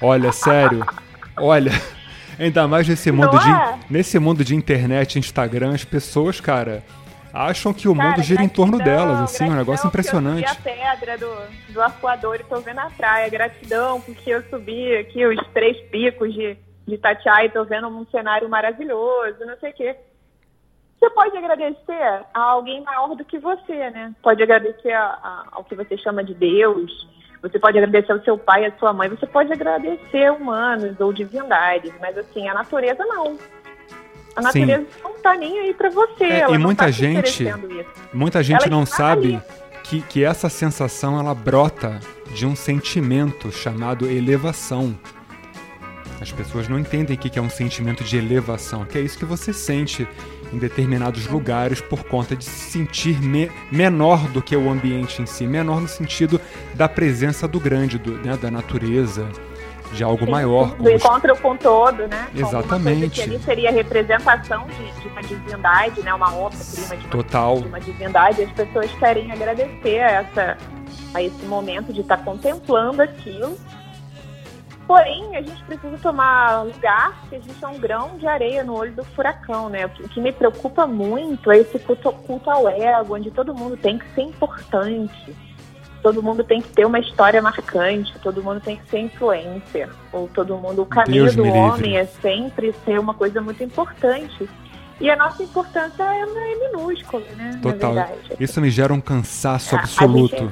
Olha, 0.00 0.32
sério. 0.32 0.84
Olha, 1.36 1.72
ainda 2.38 2.66
mais 2.66 2.88
nesse 2.88 3.12
mundo 3.12 3.38
de 3.38 3.50
é? 3.50 3.78
nesse 3.88 4.18
mundo 4.18 4.44
de 4.44 4.54
internet, 4.54 5.18
Instagram, 5.18 5.74
as 5.74 5.84
pessoas, 5.84 6.40
cara, 6.40 6.82
acham 7.32 7.72
que 7.72 7.88
o 7.88 7.94
cara, 7.94 8.10
mundo 8.10 8.22
gira 8.22 8.42
gratidão, 8.42 8.44
em 8.44 8.70
torno 8.70 8.84
delas, 8.84 9.20
assim, 9.20 9.44
um 9.44 9.54
negócio 9.54 9.86
impressionante. 9.86 10.42
Eu 10.42 10.54
subi 10.54 10.70
a 10.70 10.96
pedra 10.96 11.18
do, 11.18 11.72
do 11.72 11.80
arcoador 11.80 12.36
e 12.36 12.44
tô 12.44 12.60
vendo 12.60 12.80
a 12.80 12.90
praia. 12.90 13.28
Gratidão, 13.28 14.00
porque 14.00 14.30
eu 14.30 14.42
subi 14.50 14.96
aqui 14.96 15.24
os 15.24 15.38
três 15.48 15.76
picos 15.90 16.32
de 16.34 16.56
de 16.88 16.94
Itatiaia 16.94 17.46
e 17.46 17.50
tô 17.50 17.64
vendo 17.64 17.86
um 17.86 18.06
cenário 18.06 18.48
maravilhoso, 18.48 19.44
não 19.44 19.56
sei 19.58 19.70
o 19.70 19.74
quê. 19.74 19.96
Você 20.98 21.10
pode 21.10 21.36
agradecer 21.36 22.24
a 22.34 22.40
alguém 22.40 22.82
maior 22.82 23.14
do 23.14 23.24
que 23.24 23.38
você, 23.38 23.90
né? 23.90 24.12
Pode 24.22 24.42
agradecer 24.42 24.92
a, 24.92 25.04
a, 25.04 25.44
ao 25.52 25.64
que 25.64 25.76
você 25.76 25.96
chama 25.98 26.24
de 26.24 26.34
Deus, 26.34 27.06
você 27.40 27.58
pode 27.58 27.78
agradecer 27.78 28.10
ao 28.10 28.20
seu 28.22 28.36
pai, 28.36 28.64
à 28.64 28.72
sua 28.78 28.92
mãe, 28.92 29.08
você 29.08 29.26
pode 29.26 29.52
agradecer 29.52 30.32
humanos 30.32 30.98
ou 30.98 31.12
divindades, 31.12 31.92
mas 32.00 32.16
assim, 32.18 32.48
a 32.48 32.54
natureza 32.54 33.04
não. 33.04 33.38
A 34.34 34.40
natureza 34.40 34.82
Sim. 34.82 35.02
não 35.04 35.12
tá 35.20 35.34
nem 35.34 35.58
aí 35.60 35.74
para 35.74 35.90
você. 35.90 36.24
É, 36.24 36.50
e 36.50 36.58
muita 36.58 36.86
tá 36.86 36.90
gente, 36.90 37.44
muita 38.12 38.42
gente 38.42 38.62
ela 38.62 38.70
não 38.70 38.86
sabe 38.86 39.40
que, 39.84 40.00
que 40.02 40.24
essa 40.24 40.48
sensação 40.48 41.18
ela 41.18 41.34
brota 41.34 42.00
de 42.34 42.46
um 42.46 42.56
sentimento 42.56 43.52
chamado 43.52 44.06
elevação. 44.06 44.98
As 46.20 46.32
pessoas 46.32 46.68
não 46.68 46.78
entendem 46.78 47.16
o 47.16 47.18
que 47.18 47.38
é 47.38 47.42
um 47.42 47.50
sentimento 47.50 48.02
de 48.02 48.16
elevação, 48.16 48.84
que 48.84 48.98
é 48.98 49.00
isso 49.00 49.18
que 49.18 49.24
você 49.24 49.52
sente 49.52 50.06
em 50.52 50.58
determinados 50.58 51.26
lugares 51.26 51.80
por 51.80 52.04
conta 52.04 52.34
de 52.34 52.44
se 52.44 52.70
sentir 52.70 53.20
me 53.20 53.50
menor 53.70 54.26
do 54.28 54.42
que 54.42 54.56
o 54.56 54.68
ambiente 54.68 55.22
em 55.22 55.26
si, 55.26 55.46
menor 55.46 55.80
no 55.80 55.88
sentido 55.88 56.40
da 56.74 56.88
presença 56.88 57.46
do 57.46 57.60
grande, 57.60 57.98
do, 57.98 58.12
né, 58.12 58.36
da 58.36 58.50
natureza, 58.50 59.28
de 59.92 60.02
algo 60.02 60.24
Sim, 60.24 60.30
maior. 60.30 60.74
Do 60.76 60.90
encontro 60.90 61.36
com 61.36 61.56
todo, 61.56 62.06
né? 62.08 62.28
Exatamente. 62.34 63.22
Que 63.22 63.22
ali 63.22 63.38
seria 63.42 63.70
a 63.70 63.72
representação 63.72 64.66
de, 64.66 65.00
de 65.00 65.08
uma 65.08 65.22
divindade, 65.22 66.00
né? 66.02 66.12
Uma 66.12 66.34
obra-prima 66.34 66.96
de, 66.96 67.06
Total. 67.08 67.60
de 67.60 67.68
uma 67.68 67.80
divindade. 67.80 68.42
As 68.42 68.50
pessoas 68.52 68.90
querem 68.98 69.32
agradecer 69.32 70.00
a, 70.00 70.10
essa, 70.10 70.58
a 71.14 71.22
esse 71.22 71.44
momento 71.46 71.92
de 71.92 72.02
estar 72.02 72.18
contemplando 72.18 73.02
aquilo 73.02 73.56
Porém, 74.88 75.36
a 75.36 75.42
gente 75.42 75.62
precisa 75.64 75.98
tomar 75.98 76.62
lugar 76.62 77.22
que 77.28 77.36
a 77.36 77.38
gente 77.38 77.62
é 77.62 77.68
um 77.68 77.78
grão 77.78 78.16
de 78.16 78.26
areia 78.26 78.64
no 78.64 78.74
olho 78.74 78.90
do 78.94 79.04
furacão, 79.04 79.68
né? 79.68 79.84
O 79.84 80.08
que 80.08 80.18
me 80.18 80.32
preocupa 80.32 80.86
muito 80.86 81.52
é 81.52 81.58
esse 81.58 81.78
culto, 81.78 82.10
culto 82.10 82.50
ao 82.50 82.66
ego, 82.66 83.14
onde 83.14 83.30
todo 83.30 83.54
mundo 83.54 83.76
tem 83.76 83.98
que 83.98 84.08
ser 84.14 84.22
importante, 84.22 85.36
todo 86.02 86.22
mundo 86.22 86.42
tem 86.42 86.62
que 86.62 86.68
ter 86.68 86.86
uma 86.86 86.98
história 86.98 87.42
marcante, 87.42 88.18
todo 88.20 88.42
mundo 88.42 88.62
tem 88.62 88.78
que 88.78 88.88
ser 88.88 89.00
influencer, 89.00 89.90
ou 90.10 90.26
todo 90.26 90.56
mundo, 90.56 90.80
o 90.80 90.86
caminho 90.86 91.24
Deus 91.24 91.36
do 91.36 91.46
homem 91.46 91.98
é 91.98 92.06
sempre 92.06 92.74
ser 92.86 92.98
uma 92.98 93.12
coisa 93.12 93.42
muito 93.42 93.62
importante. 93.62 94.48
E 94.98 95.10
a 95.10 95.16
nossa 95.16 95.42
importância 95.42 96.02
é, 96.02 96.22
é 96.22 96.70
minúscula, 96.70 97.22
né? 97.36 97.60
Total. 97.62 97.94
Isso 98.40 98.58
me 98.58 98.70
gera 98.70 98.94
um 98.94 99.02
cansaço 99.02 99.76
absoluto. 99.76 100.50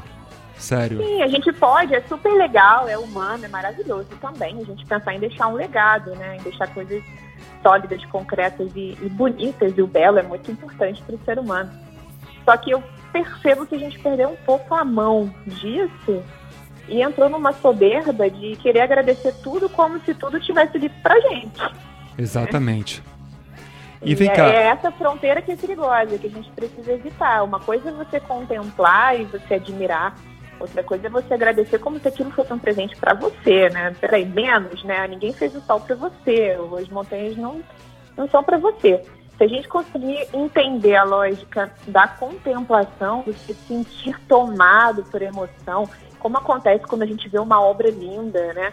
Sério? 0.56 0.98
Sim, 0.98 1.22
a 1.22 1.28
gente 1.28 1.52
pode, 1.52 1.94
é 1.94 2.00
super 2.02 2.32
legal, 2.32 2.88
é 2.88 2.96
humano, 2.96 3.44
é 3.44 3.48
maravilhoso 3.48 4.08
também. 4.20 4.58
A 4.58 4.64
gente 4.64 4.86
pensar 4.86 5.14
em 5.14 5.20
deixar 5.20 5.48
um 5.48 5.54
legado, 5.54 6.14
né? 6.16 6.36
Em 6.36 6.42
deixar 6.42 6.72
coisas 6.72 7.02
sólidas, 7.62 8.04
concretas 8.06 8.70
e, 8.74 8.96
e 9.00 9.08
bonitas. 9.10 9.76
E 9.76 9.82
o 9.82 9.86
belo 9.86 10.18
é 10.18 10.22
muito 10.22 10.50
importante 10.50 11.02
para 11.02 11.14
o 11.14 11.20
ser 11.24 11.38
humano. 11.38 11.70
Só 12.44 12.56
que 12.56 12.70
eu 12.70 12.82
percebo 13.12 13.66
que 13.66 13.74
a 13.74 13.78
gente 13.78 13.98
perdeu 13.98 14.30
um 14.30 14.36
pouco 14.36 14.74
a 14.74 14.84
mão 14.84 15.32
disso 15.46 16.22
e 16.88 17.02
entrou 17.02 17.28
numa 17.28 17.52
soberba 17.52 18.30
de 18.30 18.56
querer 18.56 18.80
agradecer 18.80 19.34
tudo 19.42 19.68
como 19.68 20.00
se 20.00 20.14
tudo 20.14 20.40
tivesse 20.40 20.76
ali 20.76 20.88
pra 20.88 21.18
gente. 21.20 21.60
Exatamente. 22.16 23.02
E, 24.02 24.14
vem 24.14 24.32
cá. 24.32 24.46
É 24.46 24.68
essa 24.68 24.92
fronteira 24.92 25.42
que 25.42 25.50
é 25.50 25.56
perigosa, 25.56 26.18
que 26.18 26.26
a 26.26 26.30
gente 26.30 26.50
precisa 26.52 26.92
evitar. 26.92 27.42
Uma 27.42 27.58
coisa 27.58 27.88
é 27.88 27.92
você 27.92 28.20
contemplar 28.20 29.18
e 29.18 29.24
você 29.24 29.54
admirar 29.54 30.16
Outra 30.58 30.82
coisa 30.82 31.06
é 31.06 31.10
você 31.10 31.34
agradecer 31.34 31.78
como 31.78 31.98
se 31.98 32.08
aquilo 32.08 32.30
fosse 32.30 32.52
um 32.52 32.58
presente 32.58 32.96
para 32.96 33.14
você, 33.14 33.68
né? 33.68 33.94
Peraí, 34.00 34.24
menos, 34.24 34.82
né? 34.84 35.06
Ninguém 35.06 35.32
fez 35.32 35.54
o 35.54 35.60
sol 35.60 35.80
para 35.80 35.94
você, 35.94 36.56
as 36.80 36.88
montanhas 36.88 37.36
não, 37.36 37.60
não 38.16 38.28
são 38.28 38.42
para 38.42 38.56
você. 38.56 39.02
Se 39.36 39.44
a 39.44 39.46
gente 39.46 39.68
conseguir 39.68 40.26
entender 40.32 40.96
a 40.96 41.04
lógica 41.04 41.70
da 41.86 42.08
contemplação, 42.08 43.22
do 43.22 43.34
se 43.34 43.52
sentir 43.52 44.18
tomado 44.26 45.04
por 45.04 45.20
emoção, 45.20 45.86
como 46.18 46.38
acontece 46.38 46.86
quando 46.86 47.02
a 47.02 47.06
gente 47.06 47.28
vê 47.28 47.38
uma 47.38 47.60
obra 47.60 47.90
linda, 47.90 48.54
né? 48.54 48.72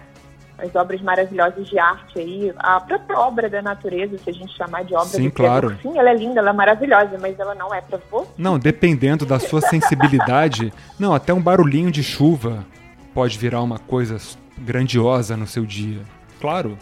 As 0.64 0.74
obras 0.76 1.02
maravilhosas 1.02 1.68
de 1.68 1.78
arte 1.78 2.18
aí, 2.18 2.54
a 2.58 2.80
própria 2.80 3.20
obra 3.20 3.50
da 3.50 3.62
natureza, 3.62 4.18
se 4.18 4.30
a 4.30 4.34
gente 4.34 4.56
chamar 4.56 4.86
de 4.86 4.96
obra 4.96 5.08
sim, 5.08 5.30
claro. 5.30 5.78
sim, 5.82 5.98
ela 5.98 6.10
é 6.10 6.16
linda, 6.16 6.40
ela 6.40 6.52
é 6.52 6.54
maravilhosa, 6.54 7.18
mas 7.20 7.38
ela 7.38 7.54
não 7.54 7.74
é 7.74 7.82
para 7.82 8.00
você. 8.10 8.28
Não, 8.38 8.58
dependendo 8.58 9.26
da 9.26 9.40
sua 9.40 9.60
sensibilidade, 9.60 10.72
não, 10.98 11.14
até 11.14 11.34
um 11.34 11.42
barulhinho 11.42 11.92
de 11.92 12.02
chuva 12.02 12.66
pode 13.14 13.38
virar 13.38 13.62
uma 13.62 13.78
coisa 13.78 14.18
grandiosa 14.58 15.36
no 15.36 15.46
seu 15.46 15.66
dia. 15.66 16.02
Claro. 16.40 16.78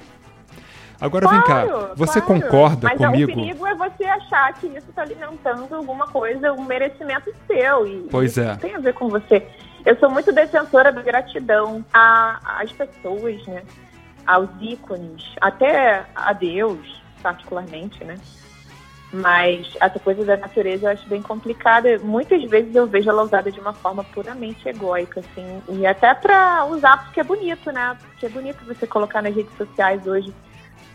Agora 0.99 1.27
claro, 1.27 1.37
vem 1.39 1.47
cá, 1.47 1.93
você 1.95 2.21
claro. 2.21 2.41
concorda 2.41 2.87
mas 2.87 2.97
comigo? 2.97 3.31
Mas 3.31 3.37
o 3.37 3.41
perigo 3.41 3.67
é 3.67 3.73
você 3.73 4.03
achar 4.03 4.53
que 4.53 4.67
isso 4.67 4.87
está 4.89 5.01
alimentando 5.01 5.73
alguma 5.73 6.05
coisa, 6.05 6.53
um 6.53 6.63
merecimento 6.63 7.33
seu. 7.47 7.87
E 7.87 8.07
pois 8.11 8.37
é. 8.37 8.55
tem 8.57 8.75
a 8.75 8.79
ver 8.79 8.93
com 8.93 9.09
você. 9.09 9.43
Eu 9.85 9.97
sou 9.97 10.09
muito 10.09 10.31
defensora 10.31 10.91
da 10.91 11.01
gratidão 11.01 11.83
às 11.93 12.71
pessoas, 12.71 13.45
né? 13.47 13.63
Aos 14.25 14.49
ícones, 14.61 15.35
até 15.41 16.05
a 16.15 16.31
Deus, 16.33 17.01
particularmente, 17.21 18.03
né? 18.03 18.19
Mas 19.11 19.75
essa 19.81 19.99
coisa 19.99 20.23
da 20.23 20.37
natureza 20.37 20.85
eu 20.85 20.91
acho 20.91 21.09
bem 21.09 21.21
complicada. 21.21 21.97
Muitas 21.99 22.43
vezes 22.45 22.73
eu 22.73 22.87
vejo 22.87 23.09
ela 23.09 23.23
usada 23.23 23.51
de 23.51 23.59
uma 23.59 23.73
forma 23.73 24.03
puramente 24.03 24.69
egóica, 24.69 25.19
assim. 25.19 25.61
E 25.69 25.85
até 25.85 26.13
para 26.13 26.65
usar 26.65 27.03
porque 27.03 27.19
é 27.19 27.23
bonito, 27.23 27.71
né? 27.71 27.97
Porque 28.01 28.27
é 28.27 28.29
bonito 28.29 28.63
você 28.65 28.87
colocar 28.87 29.21
nas 29.21 29.35
redes 29.35 29.55
sociais 29.57 30.05
hoje 30.07 30.33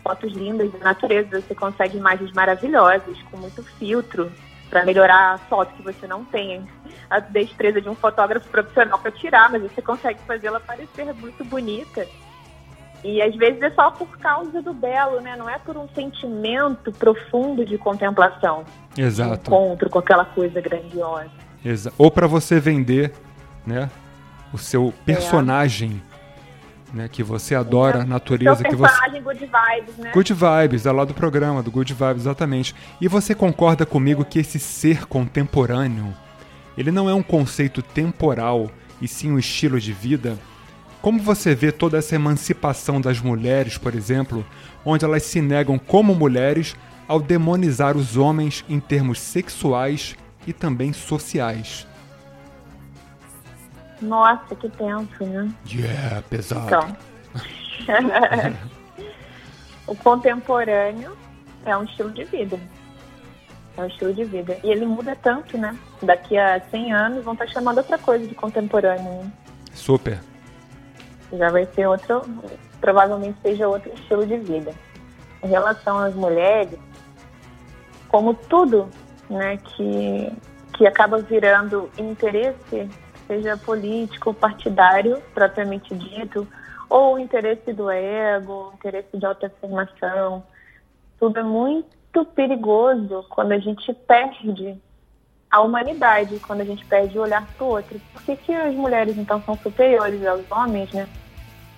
fotos 0.01 0.31
lindas 0.33 0.71
da 0.71 0.79
natureza. 0.79 1.41
Você 1.41 1.53
consegue 1.53 1.97
imagens 1.97 2.31
maravilhosas, 2.31 3.21
com 3.29 3.37
muito 3.37 3.61
filtro 3.77 4.31
para 4.69 4.85
melhorar 4.85 5.33
a 5.33 5.37
foto 5.37 5.73
que 5.75 5.81
você 5.81 6.07
não 6.07 6.23
tem 6.25 6.67
a 7.09 7.19
destreza 7.19 7.81
de 7.81 7.87
um 7.87 7.95
fotógrafo 7.95 8.47
profissional 8.49 8.99
para 8.99 9.11
tirar, 9.11 9.49
mas 9.51 9.61
você 9.61 9.81
consegue 9.81 10.19
fazê-la 10.27 10.59
parecer 10.59 11.13
muito 11.13 11.43
bonita. 11.45 12.05
E 13.03 13.21
às 13.21 13.35
vezes 13.35 13.61
é 13.61 13.69
só 13.71 13.91
por 13.91 14.17
causa 14.17 14.61
do 14.61 14.73
belo, 14.73 15.21
né? 15.21 15.35
Não 15.37 15.49
é 15.49 15.57
por 15.59 15.77
um 15.77 15.87
sentimento 15.89 16.91
profundo 16.91 17.63
de 17.65 17.77
contemplação. 17.77 18.65
Exato. 18.97 19.31
Um 19.31 19.55
encontro 19.55 19.89
com 19.89 19.99
aquela 19.99 20.25
coisa 20.25 20.59
grandiosa. 20.59 21.29
Exa 21.63 21.93
Ou 21.97 22.09
para 22.09 22.27
você 22.27 22.59
vender, 22.59 23.13
né? 23.65 23.89
O 24.51 24.57
seu 24.57 24.93
personagem 25.05 26.01
né? 26.93 27.07
Que 27.07 27.23
você 27.23 27.55
adora 27.55 28.01
a 28.01 28.05
natureza. 28.05 28.63
que 28.63 28.75
você... 28.75 28.93
Good 29.21 29.39
Vibes, 29.39 29.97
né? 29.97 30.11
Good 30.11 30.33
Vibes, 30.33 30.85
é 30.85 30.91
lá 30.91 31.05
do 31.05 31.13
programa, 31.13 31.61
do 31.61 31.71
Good 31.71 31.93
Vibes, 31.93 32.23
exatamente. 32.23 32.75
E 32.99 33.07
você 33.07 33.35
concorda 33.35 33.85
comigo 33.85 34.25
que 34.25 34.39
esse 34.39 34.59
ser 34.59 35.05
contemporâneo, 35.05 36.13
ele 36.77 36.91
não 36.91 37.09
é 37.09 37.13
um 37.13 37.23
conceito 37.23 37.81
temporal 37.81 38.69
e 39.01 39.07
sim 39.07 39.31
um 39.31 39.39
estilo 39.39 39.79
de 39.79 39.93
vida, 39.93 40.37
como 41.01 41.19
você 41.19 41.53
vê 41.53 41.71
toda 41.71 41.97
essa 41.97 42.15
emancipação 42.15 42.99
das 42.99 43.19
mulheres, 43.19 43.77
por 43.77 43.95
exemplo, 43.95 44.45
onde 44.83 45.05
elas 45.05 45.23
se 45.23 45.41
negam 45.41 45.77
como 45.77 46.15
mulheres 46.15 46.75
ao 47.07 47.21
demonizar 47.21 47.95
os 47.95 48.17
homens 48.17 48.65
em 48.67 48.79
termos 48.79 49.19
sexuais 49.19 50.15
e 50.45 50.51
também 50.51 50.91
sociais? 50.91 51.87
Nossa, 54.01 54.55
que 54.55 54.69
tenso, 54.69 55.23
né? 55.25 55.51
Yeah, 55.67 56.21
pesado. 56.29 56.65
Então, 56.65 56.97
o 59.87 59.95
contemporâneo 59.95 61.17
é 61.65 61.75
um 61.75 61.83
estilo 61.83 62.11
de 62.11 62.23
vida. 62.25 62.59
É 63.77 63.81
um 63.81 63.87
estilo 63.87 64.13
de 64.13 64.23
vida. 64.23 64.57
E 64.63 64.69
ele 64.69 64.85
muda 64.85 65.15
tanto, 65.15 65.57
né? 65.57 65.77
Daqui 66.01 66.37
a 66.37 66.59
100 66.71 66.93
anos 66.93 67.23
vão 67.23 67.33
estar 67.33 67.47
chamando 67.47 67.77
outra 67.77 67.97
coisa 67.97 68.25
de 68.27 68.33
contemporâneo. 68.33 69.23
Né? 69.23 69.31
Super. 69.73 70.19
Já 71.31 71.49
vai 71.49 71.65
ser 71.75 71.87
outro, 71.87 72.21
provavelmente 72.79 73.37
seja 73.41 73.67
outro 73.67 73.91
estilo 73.93 74.25
de 74.25 74.37
vida. 74.37 74.73
Em 75.43 75.47
relação 75.47 75.99
às 75.99 76.15
mulheres, 76.15 76.79
como 78.07 78.33
tudo 78.33 78.89
né, 79.29 79.57
que, 79.57 80.31
que 80.73 80.87
acaba 80.87 81.19
virando 81.19 81.89
interesse, 81.97 82.89
seja 83.27 83.57
político, 83.57 84.33
partidário, 84.33 85.21
propriamente 85.33 85.93
dito, 85.93 86.47
ou 86.89 87.19
interesse 87.19 87.73
do 87.73 87.89
ego, 87.91 88.71
interesse 88.75 89.17
de 89.17 89.25
autoafirmação, 89.25 90.43
tudo 91.19 91.39
é 91.39 91.43
muito 91.43 92.25
perigoso 92.33 93.25
quando 93.29 93.51
a 93.51 93.59
gente 93.59 93.93
perde 93.93 94.79
a 95.49 95.61
humanidade, 95.61 96.39
quando 96.39 96.61
a 96.61 96.65
gente 96.65 96.85
perde 96.85 97.17
o 97.17 97.21
olhar 97.21 97.45
para 97.45 97.65
o 97.65 97.69
outro. 97.69 97.99
Por 98.13 98.21
que, 98.23 98.35
que 98.35 98.53
as 98.53 98.73
mulheres, 98.73 99.17
então, 99.17 99.41
são 99.43 99.57
superiores 99.57 100.25
aos 100.25 100.49
homens, 100.51 100.91
né? 100.91 101.07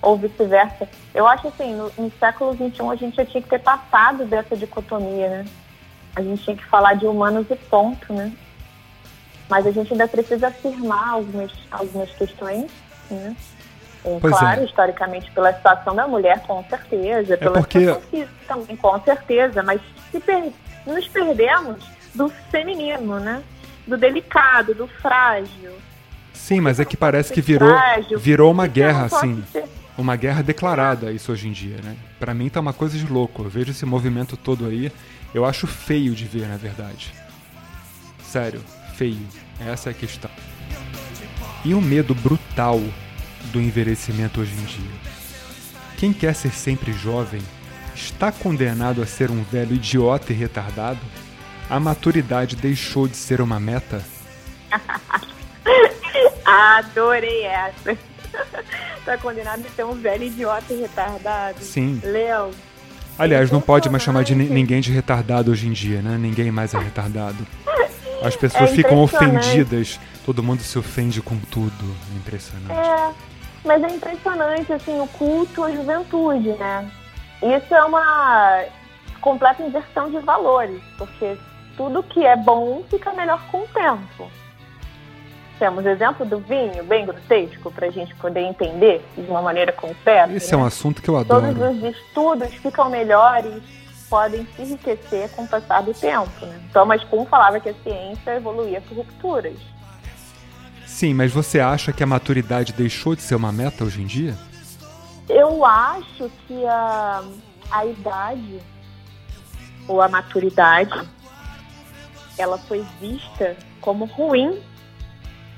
Ou 0.01 0.17
vice-versa? 0.17 0.87
Eu 1.13 1.27
acho 1.27 1.47
assim, 1.47 1.75
no, 1.75 1.91
no 1.97 2.11
século 2.19 2.53
XXI 2.53 2.81
a 2.89 2.95
gente 2.95 3.15
já 3.15 3.25
tinha 3.25 3.43
que 3.43 3.49
ter 3.49 3.59
passado 3.59 4.25
dessa 4.25 4.55
dicotomia, 4.55 5.29
né? 5.29 5.45
A 6.15 6.21
gente 6.21 6.43
tinha 6.43 6.55
que 6.55 6.65
falar 6.65 6.95
de 6.95 7.05
humanos 7.05 7.45
e 7.49 7.55
ponto, 7.55 8.11
né? 8.13 8.31
Mas 9.49 9.65
a 9.65 9.71
gente 9.71 9.91
ainda 9.91 10.07
precisa 10.07 10.47
afirmar 10.47 11.09
algumas, 11.09 11.51
algumas 11.71 12.09
questões, 12.11 12.69
né? 13.09 13.35
É, 14.05 14.19
claro, 14.19 14.61
é. 14.61 14.65
historicamente, 14.65 15.29
pela 15.31 15.51
situação 15.53 15.95
da 15.95 16.07
mulher, 16.07 16.39
com 16.41 16.63
certeza. 16.69 17.33
É 17.33 17.37
pela 17.37 17.59
porque... 17.59 17.79
situação 17.79 18.09
física 18.09 18.33
também, 18.47 18.75
com 18.77 18.99
certeza. 19.01 19.63
Mas 19.63 19.81
se 20.11 20.19
per... 20.19 20.51
nos 20.85 21.07
perdemos 21.07 21.83
do 22.13 22.29
feminino, 22.51 23.19
né? 23.19 23.41
Do 23.85 23.97
delicado, 23.97 24.73
do 24.73 24.87
frágil. 24.87 25.73
Sim, 26.33 26.61
mas 26.61 26.79
é 26.79 26.85
que 26.85 26.95
parece 26.95 27.33
que 27.33 27.41
virou, 27.41 27.75
virou 28.17 28.51
uma 28.51 28.67
guerra, 28.67 29.05
assim. 29.05 29.43
Ser. 29.51 29.65
Uma 29.97 30.15
guerra 30.15 30.41
declarada 30.41 31.11
isso 31.11 31.29
hoje 31.31 31.49
em 31.49 31.51
dia, 31.51 31.75
né? 31.83 31.97
Pra 32.17 32.33
mim 32.33 32.47
tá 32.47 32.61
uma 32.61 32.71
coisa 32.71 32.97
de 32.97 33.05
louco. 33.05 33.43
Eu 33.43 33.49
vejo 33.49 33.71
esse 33.71 33.85
movimento 33.85 34.37
todo 34.37 34.65
aí. 34.65 34.89
Eu 35.33 35.43
acho 35.43 35.67
feio 35.67 36.15
de 36.15 36.23
ver, 36.23 36.47
na 36.47 36.55
verdade. 36.55 37.13
Sério, 38.23 38.61
feio. 38.99 39.25
Essa 39.65 39.89
é 39.89 39.91
a 39.91 39.95
questão. 39.95 40.29
E 41.63 41.73
o 41.73 41.81
medo 41.81 42.13
brutal 42.13 42.81
do 43.53 43.61
envelhecimento 43.61 44.41
hoje 44.41 44.51
em 44.51 44.65
dia. 44.65 44.91
Quem 45.97 46.11
quer 46.11 46.35
ser 46.35 46.51
sempre 46.51 46.91
jovem 46.91 47.41
está 47.95 48.29
condenado 48.29 49.01
a 49.01 49.05
ser 49.05 49.31
um 49.31 49.41
velho 49.41 49.75
idiota 49.75 50.33
e 50.33 50.35
retardado? 50.35 50.99
A 51.69 51.79
maturidade 51.79 52.57
deixou 52.57 53.07
de 53.07 53.15
ser 53.15 53.39
uma 53.39 53.59
meta? 53.59 54.03
Adorei 56.45 57.43
essa. 57.43 57.97
Está 58.97 59.17
condenado 59.17 59.65
a 59.65 59.69
ser 59.69 59.85
um 59.85 59.93
velho 59.93 60.25
idiota 60.25 60.73
e 60.73 60.81
retardado. 60.81 61.61
Sim. 61.61 62.01
Léo. 62.03 62.51
Aliás, 63.17 63.51
não 63.51 63.61
pode 63.61 63.89
mais 63.89 64.03
chamar 64.03 64.23
de 64.23 64.35
ninguém 64.35 64.81
de 64.81 64.91
retardado 64.91 65.51
hoje 65.51 65.67
em 65.67 65.73
dia, 65.73 66.01
né? 66.01 66.17
Ninguém 66.17 66.51
mais 66.51 66.73
é 66.73 66.79
retardado. 66.79 67.45
As 68.21 68.35
pessoas 68.35 68.71
é 68.71 68.75
ficam 68.75 69.01
ofendidas. 69.01 69.99
Todo 70.25 70.43
mundo 70.43 70.61
se 70.61 70.77
ofende 70.77 71.21
com 71.21 71.37
tudo. 71.37 71.95
Impressionante. 72.15 72.71
É. 72.71 73.13
Mas 73.65 73.83
é 73.83 73.87
impressionante, 73.87 74.71
assim, 74.71 74.99
o 74.99 75.07
culto 75.07 75.63
à 75.63 75.71
juventude, 75.71 76.49
né? 76.53 76.89
Isso 77.41 77.73
é 77.73 77.83
uma 77.83 78.63
completa 79.21 79.61
inversão 79.63 80.09
de 80.09 80.19
valores, 80.19 80.81
porque 80.97 81.37
tudo 81.75 82.03
que 82.03 82.25
é 82.25 82.35
bom 82.35 82.83
fica 82.89 83.11
melhor 83.13 83.41
com 83.51 83.63
o 83.63 83.67
tempo. 83.67 84.29
Temos 85.57 85.85
exemplo 85.85 86.25
do 86.25 86.39
vinho, 86.39 86.83
bem 86.85 87.05
grotesco, 87.05 87.69
para 87.69 87.87
a 87.87 87.91
gente 87.91 88.15
poder 88.15 88.41
entender 88.41 89.05
de 89.17 89.29
uma 89.29 89.41
maneira 89.41 89.73
concreta. 89.73 90.31
Esse 90.31 90.53
né? 90.53 90.57
é 90.57 90.63
um 90.63 90.65
assunto 90.65 91.01
que 91.01 91.09
eu 91.09 91.17
adoro. 91.17 91.53
Todos 91.53 91.77
os 91.77 91.83
estudos 91.83 92.53
ficam 92.55 92.89
melhores, 92.89 93.61
podem 94.09 94.45
se 94.55 94.61
enriquecer 94.63 95.29
com 95.31 95.43
o 95.43 95.47
passar 95.47 95.81
do 95.83 95.93
tempo. 95.93 96.45
Né? 96.45 96.59
Thomas 96.73 97.03
Kuhn 97.05 97.25
falava 97.25 97.59
que 97.59 97.69
a 97.69 97.73
ciência 97.83 98.35
evoluía 98.35 98.81
por 98.81 98.97
rupturas. 98.97 99.57
Sim, 100.85 101.13
mas 101.13 101.31
você 101.31 101.59
acha 101.59 101.93
que 101.93 102.03
a 102.03 102.07
maturidade 102.07 102.73
deixou 102.73 103.15
de 103.15 103.21
ser 103.21 103.35
uma 103.35 103.51
meta 103.51 103.83
hoje 103.83 104.01
em 104.01 104.05
dia? 104.05 104.35
Eu 105.29 105.63
acho 105.63 106.29
que 106.47 106.65
a, 106.65 107.23
a 107.71 107.85
idade 107.85 108.59
ou 109.87 110.01
a 110.01 110.09
maturidade 110.09 111.07
ela 112.37 112.57
foi 112.57 112.85
vista 112.99 113.55
como 113.81 114.05
ruim 114.05 114.59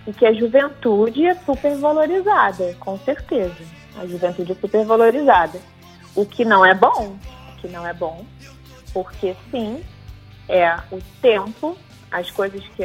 e 0.05 0.13
que 0.13 0.25
a 0.25 0.33
juventude 0.33 1.25
é 1.25 1.35
supervalorizada, 1.35 2.75
com 2.79 2.97
certeza. 2.99 3.63
A 3.97 4.05
juventude 4.05 4.51
é 4.51 4.55
supervalorizada. 4.55 5.59
O 6.15 6.25
que 6.25 6.43
não 6.43 6.65
é 6.65 6.73
bom, 6.73 7.15
que 7.61 7.67
não 7.67 7.85
é 7.85 7.93
bom, 7.93 8.25
porque 8.93 9.35
sim, 9.51 9.83
é 10.49 10.75
o 10.91 10.99
tempo 11.21 11.77
as 12.11 12.29
coisas 12.29 12.61
que 12.75 12.83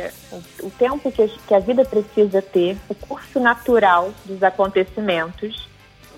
o, 0.63 0.71
tempo 0.71 1.11
que, 1.11 1.27
que 1.27 1.55
a 1.55 1.59
vida 1.59 1.85
precisa 1.85 2.41
ter, 2.41 2.79
o 2.89 2.95
curso 2.95 3.41
natural 3.41 4.13
dos 4.25 4.41
acontecimentos, 4.41 5.69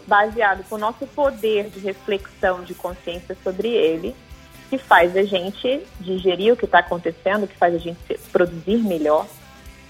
baseado 0.07 0.62
no 0.71 0.77
nosso 0.77 1.07
poder 1.07 1.71
de 1.71 1.81
reflexão, 1.81 2.62
de 2.62 2.75
consciência 2.75 3.35
sobre 3.42 3.68
ele, 3.68 4.14
que 4.68 4.77
faz 4.77 5.16
a 5.16 5.23
gente 5.23 5.83
digerir 5.99 6.53
o 6.53 6.57
que 6.57 6.66
está 6.66 6.81
acontecendo, 6.81 7.47
que 7.47 7.57
faz 7.57 7.75
a 7.75 7.79
gente 7.79 7.99
produzir 8.31 8.77
melhor. 8.79 9.27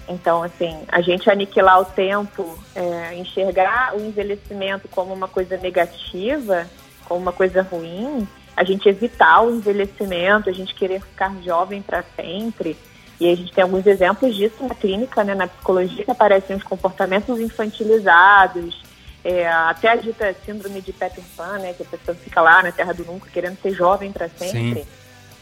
Então, 0.09 0.43
assim, 0.43 0.85
a 0.89 1.01
gente 1.01 1.29
aniquilar 1.29 1.81
o 1.81 1.85
tempo, 1.85 2.57
é, 2.75 3.17
enxergar 3.17 3.97
o 3.97 4.01
envelhecimento 4.01 4.89
como 4.89 5.13
uma 5.13 5.29
coisa 5.29 5.57
negativa, 5.57 6.69
como 7.05 7.21
uma 7.21 7.33
coisa 7.33 7.63
ruim, 7.63 8.27
a 8.59 8.65
gente 8.65 8.89
evitar 8.89 9.41
o 9.43 9.55
envelhecimento, 9.55 10.51
a 10.51 10.53
gente 10.53 10.75
querer 10.75 11.01
ficar 11.01 11.33
jovem 11.45 11.81
para 11.81 12.05
sempre, 12.17 12.77
e 13.21 13.31
a 13.31 13.37
gente 13.37 13.53
tem 13.53 13.63
alguns 13.63 13.87
exemplos 13.87 14.35
disso 14.35 14.57
na 14.67 14.75
clínica, 14.75 15.23
né, 15.23 15.33
na 15.33 15.47
psicologia, 15.47 16.05
que 16.05 16.11
aparecem 16.11 16.57
os 16.57 16.65
comportamentos 16.65 17.39
infantilizados, 17.39 18.83
é, 19.25 19.47
até 19.47 19.91
a 19.91 19.95
dita 19.95 20.35
síndrome 20.45 20.81
de 20.81 20.93
Peter 20.93 21.23
Pan, 21.37 21.59
né, 21.59 21.73
que 21.73 21.85
a 21.85 21.87
pessoa 21.87 22.17
fica 22.17 22.41
lá 22.41 22.61
na 22.61 22.73
terra 22.73 22.93
do 22.93 23.05
nunca 23.05 23.31
querendo 23.31 23.61
ser 23.63 23.75
jovem 23.75 24.11
para 24.11 24.29
sempre. 24.29 24.83
Sim. 24.83 24.87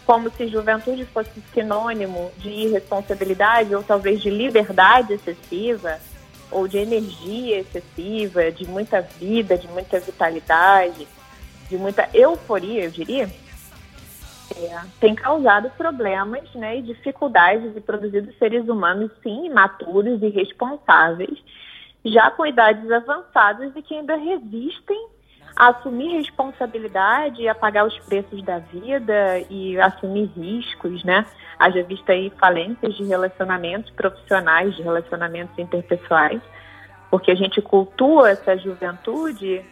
Como 0.04 0.30
se 0.30 0.48
juventude 0.48 1.06
fosse 1.06 1.30
sinônimo 1.54 2.30
de 2.36 2.50
irresponsabilidade 2.50 3.74
ou 3.74 3.82
talvez 3.82 4.20
de 4.20 4.28
liberdade 4.28 5.14
excessiva 5.14 5.98
ou 6.50 6.68
de 6.68 6.76
energia 6.76 7.60
excessiva, 7.60 8.52
de 8.52 8.66
muita 8.68 9.00
vida, 9.00 9.56
de 9.56 9.66
muita 9.68 9.98
vitalidade, 10.00 11.08
de 11.68 11.76
muita 11.76 12.08
euforia, 12.14 12.84
eu 12.84 12.90
diria 12.90 13.28
é, 14.54 14.80
tem 15.00 15.14
causado 15.14 15.70
problemas 15.70 16.42
né, 16.54 16.78
e 16.78 16.82
dificuldades 16.82 17.74
de 17.74 17.80
produzir 17.80 18.32
seres 18.38 18.68
humanos, 18.68 19.10
sim, 19.22 19.46
imaturos 19.46 20.22
e 20.22 20.28
responsáveis, 20.28 21.38
já 22.04 22.30
com 22.30 22.46
idades 22.46 22.90
avançadas 22.90 23.72
e 23.74 23.82
que 23.82 23.94
ainda 23.94 24.16
resistem 24.16 25.08
a 25.56 25.68
assumir 25.68 26.16
responsabilidade 26.16 27.42
e 27.42 27.48
a 27.48 27.54
pagar 27.54 27.86
os 27.86 27.98
preços 28.00 28.42
da 28.42 28.58
vida 28.58 29.40
e 29.50 29.78
assumir 29.80 30.30
riscos, 30.36 31.02
né? 31.02 31.24
Haja 31.58 31.82
vista 31.82 32.12
aí 32.12 32.30
falências 32.38 32.94
de 32.94 33.04
relacionamentos 33.04 33.90
profissionais, 33.92 34.76
de 34.76 34.82
relacionamentos 34.82 35.58
interpessoais, 35.58 36.40
porque 37.10 37.30
a 37.30 37.34
gente 37.34 37.60
cultua 37.62 38.30
essa 38.30 38.56
juventude 38.58 39.64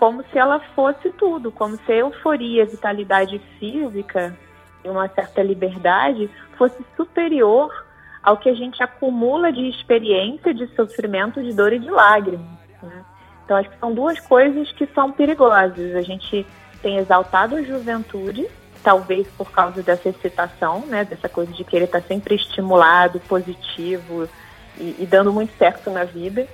como 0.00 0.24
se 0.32 0.38
ela 0.38 0.58
fosse 0.74 1.10
tudo, 1.10 1.52
como 1.52 1.76
se 1.76 1.92
a 1.92 1.96
euforia, 1.96 2.62
a 2.62 2.66
vitalidade 2.66 3.38
física 3.58 4.34
e 4.82 4.88
uma 4.88 5.06
certa 5.08 5.42
liberdade 5.42 6.30
fosse 6.56 6.82
superior 6.96 7.70
ao 8.22 8.38
que 8.38 8.48
a 8.48 8.54
gente 8.54 8.82
acumula 8.82 9.52
de 9.52 9.68
experiência, 9.68 10.54
de 10.54 10.66
sofrimento, 10.74 11.42
de 11.42 11.52
dor 11.52 11.74
e 11.74 11.78
de 11.78 11.90
lágrimas. 11.90 12.46
Né? 12.82 13.04
Então, 13.44 13.58
acho 13.58 13.68
que 13.68 13.78
são 13.78 13.92
duas 13.92 14.18
coisas 14.20 14.72
que 14.72 14.86
são 14.86 15.12
perigosas. 15.12 15.94
A 15.94 16.00
gente 16.00 16.46
tem 16.80 16.96
exaltado 16.96 17.56
a 17.56 17.62
juventude, 17.62 18.48
talvez 18.82 19.28
por 19.36 19.50
causa 19.50 19.82
dessa 19.82 20.08
excitação, 20.08 20.80
né, 20.86 21.04
dessa 21.04 21.28
coisa 21.28 21.52
de 21.52 21.62
querer 21.62 21.84
estar 21.84 22.00
sempre 22.00 22.36
estimulado, 22.36 23.20
positivo, 23.20 24.26
e, 24.78 24.96
e 24.98 25.06
dando 25.06 25.30
muito 25.30 25.54
certo 25.58 25.90
na 25.90 26.04
vida. 26.04 26.48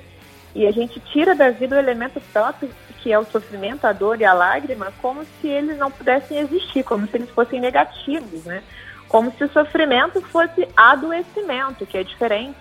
E 0.57 0.67
a 0.67 0.73
gente 0.73 0.99
tira 1.01 1.35
da 1.35 1.51
vida 1.51 1.77
o 1.77 1.79
elemento 1.79 2.19
próprio, 2.33 2.71
que 3.03 3.13
é 3.13 3.19
o 3.19 3.27
sofrimento, 3.27 3.85
a 3.85 3.93
dor 3.93 4.19
e 4.19 4.25
a 4.25 4.33
lágrima, 4.33 4.91
como 5.03 5.23
se 5.23 5.47
eles 5.47 5.77
não 5.77 5.91
pudessem 5.91 6.39
existir, 6.39 6.83
como 6.83 7.07
se 7.07 7.15
eles 7.19 7.29
fossem 7.29 7.61
negativos, 7.61 8.47
né? 8.47 8.63
Como 9.07 9.31
se 9.37 9.45
o 9.45 9.53
sofrimento 9.53 10.19
fosse 10.23 10.67
adoecimento, 10.75 11.85
que 11.85 11.99
é 11.99 12.03
diferente. 12.03 12.57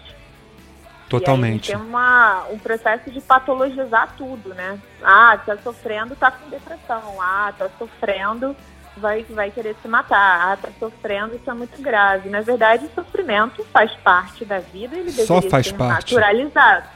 Totalmente. 1.07 1.67
Tem 1.71 1.77
uma, 1.77 2.43
um 2.51 2.59
processo 2.59 3.09
de 3.09 3.21
patologizar 3.21 4.13
tudo, 4.17 4.53
né? 4.53 4.77
Ah, 5.01 5.39
tá 5.45 5.55
sofrendo, 5.63 6.17
tá 6.17 6.29
com 6.31 6.49
depressão. 6.49 7.21
Ah, 7.21 7.53
tá 7.57 7.69
sofrendo, 7.79 8.53
vai, 8.97 9.23
vai 9.29 9.51
querer 9.51 9.73
se 9.81 9.87
matar. 9.87 10.51
Ah, 10.51 10.57
tá 10.57 10.67
sofrendo, 10.77 11.33
isso 11.33 11.49
é 11.49 11.53
muito 11.53 11.81
grave. 11.81 12.27
Na 12.27 12.41
verdade, 12.41 12.87
o 12.87 12.93
sofrimento 12.93 13.65
faz 13.71 13.93
parte 14.03 14.43
da 14.43 14.59
vida, 14.59 14.97
ele 14.97 15.11
Só 15.11 15.35
deveria 15.35 15.49
faz 15.49 15.67
ser 15.67 15.75
parte. 15.75 16.13
naturalizado. 16.13 16.94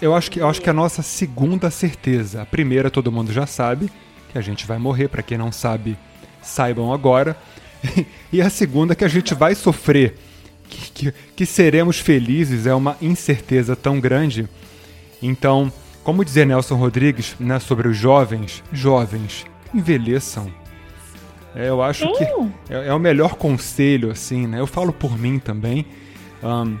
Eu 0.00 0.14
acho, 0.14 0.30
que, 0.30 0.40
eu 0.40 0.48
acho 0.48 0.60
que 0.60 0.70
a 0.70 0.72
nossa 0.72 1.02
segunda 1.02 1.70
certeza, 1.70 2.42
a 2.42 2.46
primeira 2.46 2.90
todo 2.90 3.12
mundo 3.12 3.32
já 3.32 3.46
sabe, 3.46 3.90
que 4.30 4.38
a 4.38 4.40
gente 4.40 4.66
vai 4.66 4.78
morrer, 4.78 5.08
para 5.08 5.22
quem 5.22 5.36
não 5.36 5.52
sabe, 5.52 5.96
saibam 6.42 6.92
agora. 6.92 7.36
E 8.32 8.40
a 8.40 8.48
segunda 8.48 8.94
que 8.94 9.04
a 9.04 9.08
gente 9.08 9.34
vai 9.34 9.54
sofrer, 9.54 10.16
que, 10.68 10.90
que, 10.90 11.14
que 11.36 11.44
seremos 11.44 11.98
felizes, 11.98 12.66
é 12.66 12.74
uma 12.74 12.96
incerteza 13.02 13.76
tão 13.76 14.00
grande. 14.00 14.48
Então, 15.20 15.70
como 16.02 16.24
dizia 16.24 16.44
Nelson 16.44 16.76
Rodrigues 16.76 17.36
né, 17.38 17.58
sobre 17.58 17.88
os 17.88 17.96
jovens, 17.96 18.62
jovens, 18.72 19.44
envelheçam. 19.74 20.52
É, 21.54 21.68
eu 21.68 21.82
acho 21.82 22.10
que 22.14 22.24
Sim. 22.24 22.52
é, 22.70 22.88
é 22.88 22.94
o 22.94 22.98
melhor 22.98 23.34
conselho, 23.34 24.10
assim, 24.10 24.46
né? 24.46 24.60
Eu 24.60 24.66
falo 24.66 24.92
por 24.92 25.18
mim 25.18 25.38
também. 25.38 25.84
Ahn, 26.42 26.76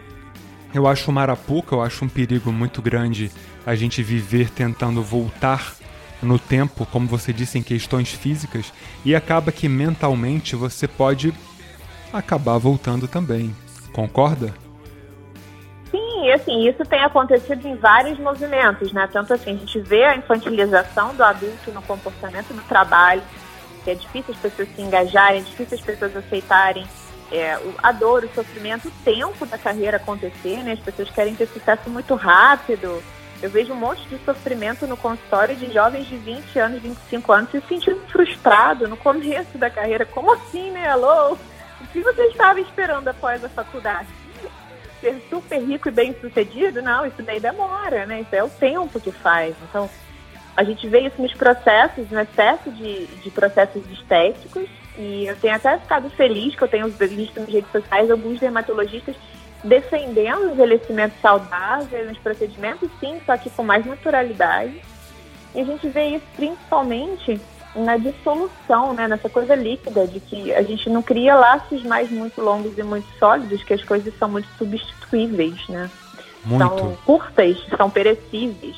eu 0.74 0.86
acho 0.86 1.10
o 1.10 1.14
Marapuca, 1.14 1.74
eu 1.74 1.82
acho 1.82 2.04
um 2.04 2.08
perigo 2.08 2.50
muito 2.52 2.80
grande 2.80 3.30
a 3.64 3.74
gente 3.74 4.02
viver 4.02 4.50
tentando 4.50 5.02
voltar 5.02 5.74
no 6.22 6.38
tempo, 6.38 6.86
como 6.86 7.06
você 7.06 7.32
disse, 7.32 7.58
em 7.58 7.62
questões 7.62 8.12
físicas, 8.12 8.72
e 9.04 9.14
acaba 9.14 9.50
que 9.50 9.68
mentalmente 9.68 10.54
você 10.54 10.86
pode 10.86 11.34
acabar 12.12 12.58
voltando 12.58 13.08
também. 13.08 13.54
Concorda? 13.92 14.54
Sim, 15.90 16.30
assim, 16.30 16.68
isso 16.68 16.84
tem 16.84 17.00
acontecido 17.00 17.66
em 17.66 17.76
vários 17.76 18.18
movimentos, 18.18 18.92
né? 18.92 19.08
Tanto 19.12 19.34
assim, 19.34 19.50
a 19.50 19.56
gente 19.56 19.80
vê 19.80 20.04
a 20.04 20.16
infantilização 20.16 21.14
do 21.14 21.22
adulto 21.22 21.72
no 21.72 21.82
comportamento 21.82 22.54
do 22.54 22.62
trabalho, 22.62 23.22
que 23.84 23.90
é 23.90 23.94
difícil 23.94 24.32
as 24.32 24.40
pessoas 24.40 24.68
se 24.74 24.80
engajarem, 24.80 25.40
é 25.40 25.44
difícil 25.44 25.76
as 25.76 25.84
pessoas 25.84 26.16
aceitarem 26.16 26.86
é, 27.32 27.58
a 27.82 27.90
dor, 27.92 28.24
o 28.24 28.34
sofrimento, 28.34 28.88
o 28.88 28.92
tempo 29.04 29.46
da 29.46 29.56
carreira 29.58 29.96
acontecer, 29.96 30.58
né? 30.62 30.72
As 30.72 30.80
pessoas 30.80 31.10
querem 31.10 31.34
ter 31.34 31.46
sucesso 31.48 31.88
muito 31.88 32.14
rápido. 32.14 33.02
Eu 33.42 33.50
vejo 33.50 33.72
um 33.72 33.76
monte 33.76 34.06
de 34.06 34.18
sofrimento 34.24 34.86
no 34.86 34.96
consultório 34.96 35.56
de 35.56 35.72
jovens 35.72 36.06
de 36.06 36.16
20 36.16 36.58
anos, 36.58 36.82
25 36.82 37.32
anos, 37.32 37.50
se 37.50 37.60
sentindo 37.62 38.00
frustrado 38.08 38.86
no 38.86 38.96
começo 38.96 39.58
da 39.58 39.70
carreira. 39.70 40.04
Como 40.04 40.32
assim, 40.32 40.70
né? 40.70 40.88
Alô? 40.88 41.32
O 41.80 41.86
que 41.92 42.00
você 42.00 42.22
estava 42.26 42.60
esperando 42.60 43.08
após 43.08 43.42
a 43.44 43.48
faculdade? 43.48 44.08
ser 45.00 45.20
super 45.28 45.60
rico 45.60 45.88
e 45.88 45.90
bem 45.90 46.14
sucedido, 46.20 46.80
não, 46.80 47.04
isso 47.04 47.20
daí 47.22 47.40
demora, 47.40 48.06
né? 48.06 48.20
Isso 48.20 48.36
é 48.36 48.44
o 48.44 48.48
tempo 48.48 49.00
que 49.00 49.10
faz. 49.10 49.52
Então, 49.68 49.90
a 50.56 50.62
gente 50.62 50.86
vê 50.88 51.00
isso 51.00 51.20
nos 51.20 51.34
processos, 51.34 52.08
no 52.08 52.20
excesso 52.20 52.70
de, 52.70 53.06
de 53.06 53.30
processos 53.30 53.82
estéticos, 53.90 54.68
e 54.98 55.26
eu 55.26 55.36
tenho 55.36 55.54
até 55.54 55.78
ficado 55.78 56.10
feliz 56.10 56.54
que 56.54 56.62
eu 56.62 56.68
tenho 56.68 56.88
visto 56.88 57.40
nas 57.40 57.48
redes 57.48 57.70
sociais 57.70 58.10
alguns 58.10 58.38
dermatologistas 58.38 59.16
defendendo 59.64 60.42
o 60.42 60.50
envelhecimento 60.50 61.14
saudável 61.20 62.04
nos 62.06 62.18
procedimentos, 62.18 62.90
sim, 62.98 63.20
só 63.24 63.36
que 63.36 63.48
com 63.50 63.62
mais 63.62 63.86
naturalidade. 63.86 64.82
E 65.54 65.60
a 65.60 65.64
gente 65.64 65.88
vê 65.88 66.16
isso 66.16 66.24
principalmente 66.34 67.40
na 67.74 67.96
dissolução, 67.96 68.92
né, 68.92 69.08
nessa 69.08 69.28
coisa 69.28 69.54
líquida, 69.54 70.06
de 70.06 70.20
que 70.20 70.52
a 70.52 70.62
gente 70.62 70.90
não 70.90 71.02
cria 71.02 71.34
laços 71.34 71.82
mais 71.84 72.10
muito 72.10 72.40
longos 72.40 72.76
e 72.76 72.82
muito 72.82 73.06
sólidos, 73.18 73.62
que 73.62 73.72
as 73.72 73.82
coisas 73.84 74.12
são 74.18 74.28
muito 74.28 74.48
substituíveis, 74.58 75.68
né? 75.68 75.90
Muito. 76.44 76.78
São 76.78 76.96
curtas, 77.06 77.56
são 77.76 77.88
perecíveis. 77.88 78.76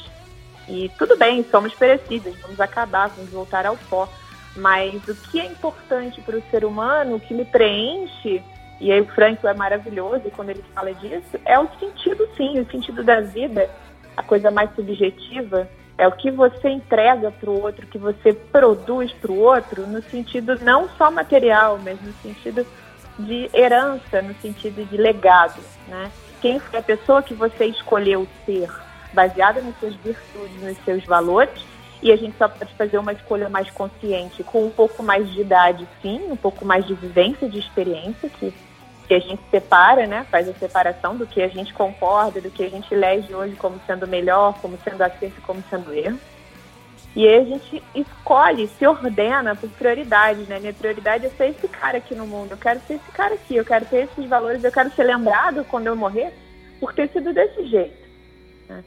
E 0.69 0.91
tudo 0.99 1.17
bem, 1.17 1.45
somos 1.51 1.75
perecíveis, 1.75 2.37
vamos 2.41 2.61
acabar, 2.61 3.09
vamos 3.09 3.31
voltar 3.31 3.67
ao 3.67 3.77
pó. 3.89 4.09
Mas 4.57 5.07
o 5.09 5.15
que 5.15 5.41
é 5.41 5.47
importante 5.47 6.21
para 6.21 6.37
o 6.37 6.43
ser 6.51 6.65
humano, 6.65 7.17
o 7.17 7.21
que 7.21 7.35
me 7.35 7.45
preenche, 7.45 8.43
e 8.81 8.93
aí 8.93 9.01
o 9.01 9.07
Franco 9.07 9.47
é 9.47 9.55
maravilhoso 9.55 10.31
quando 10.35 10.51
ele 10.51 10.65
fala 10.75 10.93
disso, 10.95 11.39
é 11.45 11.59
o 11.59 11.69
sentido, 11.79 12.29
sim, 12.37 12.61
o 12.61 12.71
sentido 12.71 13.03
da 13.03 13.21
vida, 13.21 13.69
a 14.17 14.23
coisa 14.23 14.51
mais 14.51 14.73
subjetiva, 14.75 15.69
é 15.97 16.07
o 16.07 16.13
que 16.13 16.31
você 16.31 16.69
entrega 16.69 17.31
para 17.31 17.51
o 17.51 17.63
outro, 17.63 17.87
que 17.87 17.99
você 17.99 18.33
produz 18.33 19.13
para 19.13 19.31
o 19.31 19.39
outro, 19.39 19.87
no 19.87 20.03
sentido 20.03 20.59
não 20.61 20.89
só 20.99 21.11
material, 21.11 21.79
mas 21.83 22.01
no 22.01 22.13
sentido 22.15 22.67
de 23.19 23.49
herança, 23.55 24.21
no 24.21 24.35
sentido 24.35 24.85
de 24.85 24.97
legado, 24.97 25.61
né? 25.89 26.11
Quem 26.41 26.59
foi 26.59 26.81
a 26.81 26.83
pessoa 26.83 27.23
que 27.23 27.33
você 27.33 27.67
escolheu 27.67 28.27
ser, 28.45 28.69
baseada 29.13 29.63
nas 29.63 29.79
suas 29.79 29.95
virtudes, 29.95 30.63
nos 30.63 30.77
seus 30.85 31.05
valores, 31.05 31.65
e 32.05 32.13
a 32.13 32.17
gente 32.17 32.37
só 32.37 32.47
pode 32.47 32.71
fazer 32.75 32.99
uma 32.99 33.15
escolha 33.15 33.49
mais 33.49 33.71
consciente, 33.71 34.45
com 34.45 34.67
um 34.67 34.71
pouco 34.71 35.03
mais 35.03 35.27
de 35.33 35.41
idade, 35.41 35.89
sim, 36.03 36.21
um 36.31 36.37
pouco 36.37 36.63
mais 36.63 36.87
de 36.87 36.93
vivência, 36.93 37.49
de 37.49 37.59
experiência, 37.59 38.29
que, 38.29 38.53
que 39.09 39.15
a 39.15 39.19
gente 39.19 39.41
separa, 39.51 40.07
né? 40.07 40.27
Faz 40.31 40.47
a 40.47 40.53
separação 40.53 41.17
do 41.17 41.27
que 41.27 41.41
a 41.41 41.49
gente 41.49 41.73
concorda, 41.73 42.43
do 42.43 42.51
que 42.51 42.63
a 42.63 42.69
gente 42.69 42.93
elege 42.93 43.35
hoje 43.35 43.57
como 43.57 43.81
sendo 43.87 44.07
melhor, 44.07 44.53
como 44.61 44.79
sendo 44.85 45.01
acerto, 45.01 45.41
como 45.47 45.65
sendo 45.71 45.95
erro. 45.95 46.21
E 47.17 47.27
aí 47.27 47.39
a 47.39 47.45
gente 47.45 47.83
escolhe, 47.95 48.67
se 48.67 48.87
ordena 48.87 49.57
por 49.57 49.71
prioridade, 49.71 50.41
né? 50.43 50.61
Minha 50.61 50.75
prioridade 50.75 51.25
é 51.25 51.31
ser 51.31 51.53
esse 51.53 51.67
cara 51.69 51.97
aqui 51.97 52.15
no 52.15 52.27
mundo. 52.27 52.51
Eu 52.51 52.59
quero 52.59 52.81
ser 52.81 52.95
esse 52.95 53.13
cara 53.13 53.33
aqui, 53.33 53.57
eu 53.57 53.65
quero 53.65 53.87
ter 53.87 54.09
esses 54.11 54.29
valores, 54.29 54.63
eu 54.63 54.73
quero 54.73 54.91
ser 54.91 55.05
lembrado 55.05 55.65
quando 55.71 55.87
eu 55.87 55.97
morrer 55.97 56.35
por 56.79 56.93
ter 56.93 57.09
sido 57.09 57.33
desse 57.33 57.65
jeito. 57.67 57.97
né? 58.69 58.85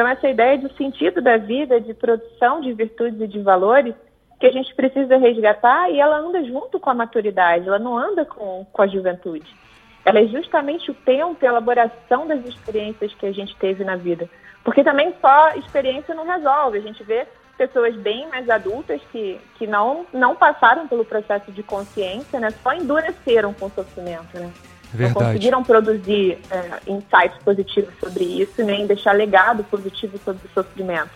Então 0.00 0.08
essa 0.08 0.30
ideia 0.30 0.56
de 0.56 0.74
sentido 0.78 1.20
da 1.20 1.36
vida, 1.36 1.78
de 1.78 1.92
produção 1.92 2.62
de 2.62 2.72
virtudes 2.72 3.20
e 3.20 3.26
de 3.26 3.38
valores, 3.38 3.94
que 4.40 4.46
a 4.46 4.50
gente 4.50 4.74
precisa 4.74 5.18
resgatar 5.18 5.90
e 5.90 6.00
ela 6.00 6.16
anda 6.16 6.42
junto 6.42 6.80
com 6.80 6.88
a 6.88 6.94
maturidade, 6.94 7.68
ela 7.68 7.78
não 7.78 7.98
anda 7.98 8.24
com, 8.24 8.64
com 8.72 8.80
a 8.80 8.86
juventude. 8.86 9.54
Ela 10.02 10.20
é 10.20 10.26
justamente 10.26 10.90
o 10.90 10.94
tempo 10.94 11.36
e 11.42 11.46
a 11.46 11.50
elaboração 11.50 12.26
das 12.26 12.42
experiências 12.46 13.12
que 13.12 13.26
a 13.26 13.32
gente 13.32 13.54
teve 13.56 13.84
na 13.84 13.94
vida. 13.94 14.26
Porque 14.64 14.82
também 14.82 15.14
só 15.20 15.50
experiência 15.50 16.14
não 16.14 16.24
resolve. 16.24 16.78
A 16.78 16.80
gente 16.82 17.04
vê 17.04 17.26
pessoas 17.58 17.94
bem 17.96 18.26
mais 18.30 18.48
adultas 18.48 19.02
que, 19.12 19.38
que 19.56 19.66
não, 19.66 20.06
não 20.14 20.34
passaram 20.34 20.88
pelo 20.88 21.04
processo 21.04 21.52
de 21.52 21.62
consciência, 21.62 22.40
né? 22.40 22.50
Só 22.62 22.72
endureceram 22.72 23.52
com 23.52 23.66
o 23.66 23.70
sofrimento, 23.70 24.34
né? 24.38 24.50
Não 24.92 24.98
Verdade. 24.98 25.26
conseguiram 25.26 25.62
produzir 25.62 26.38
é, 26.50 26.80
insights 26.86 27.42
positivos 27.44 27.94
sobre 28.00 28.24
isso, 28.24 28.62
nem 28.64 28.86
deixar 28.86 29.12
legado 29.12 29.62
positivo 29.64 30.18
sobre 30.24 30.46
o 30.46 30.50
sofrimento. 30.52 31.10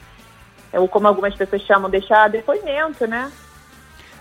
Ou 0.73 0.89
como 0.89 1.09
algumas 1.09 1.35
pessoas 1.35 1.63
chamam, 1.63 1.91
deixar 1.91 2.29
depoimento, 2.29 3.07
né? 3.07 3.31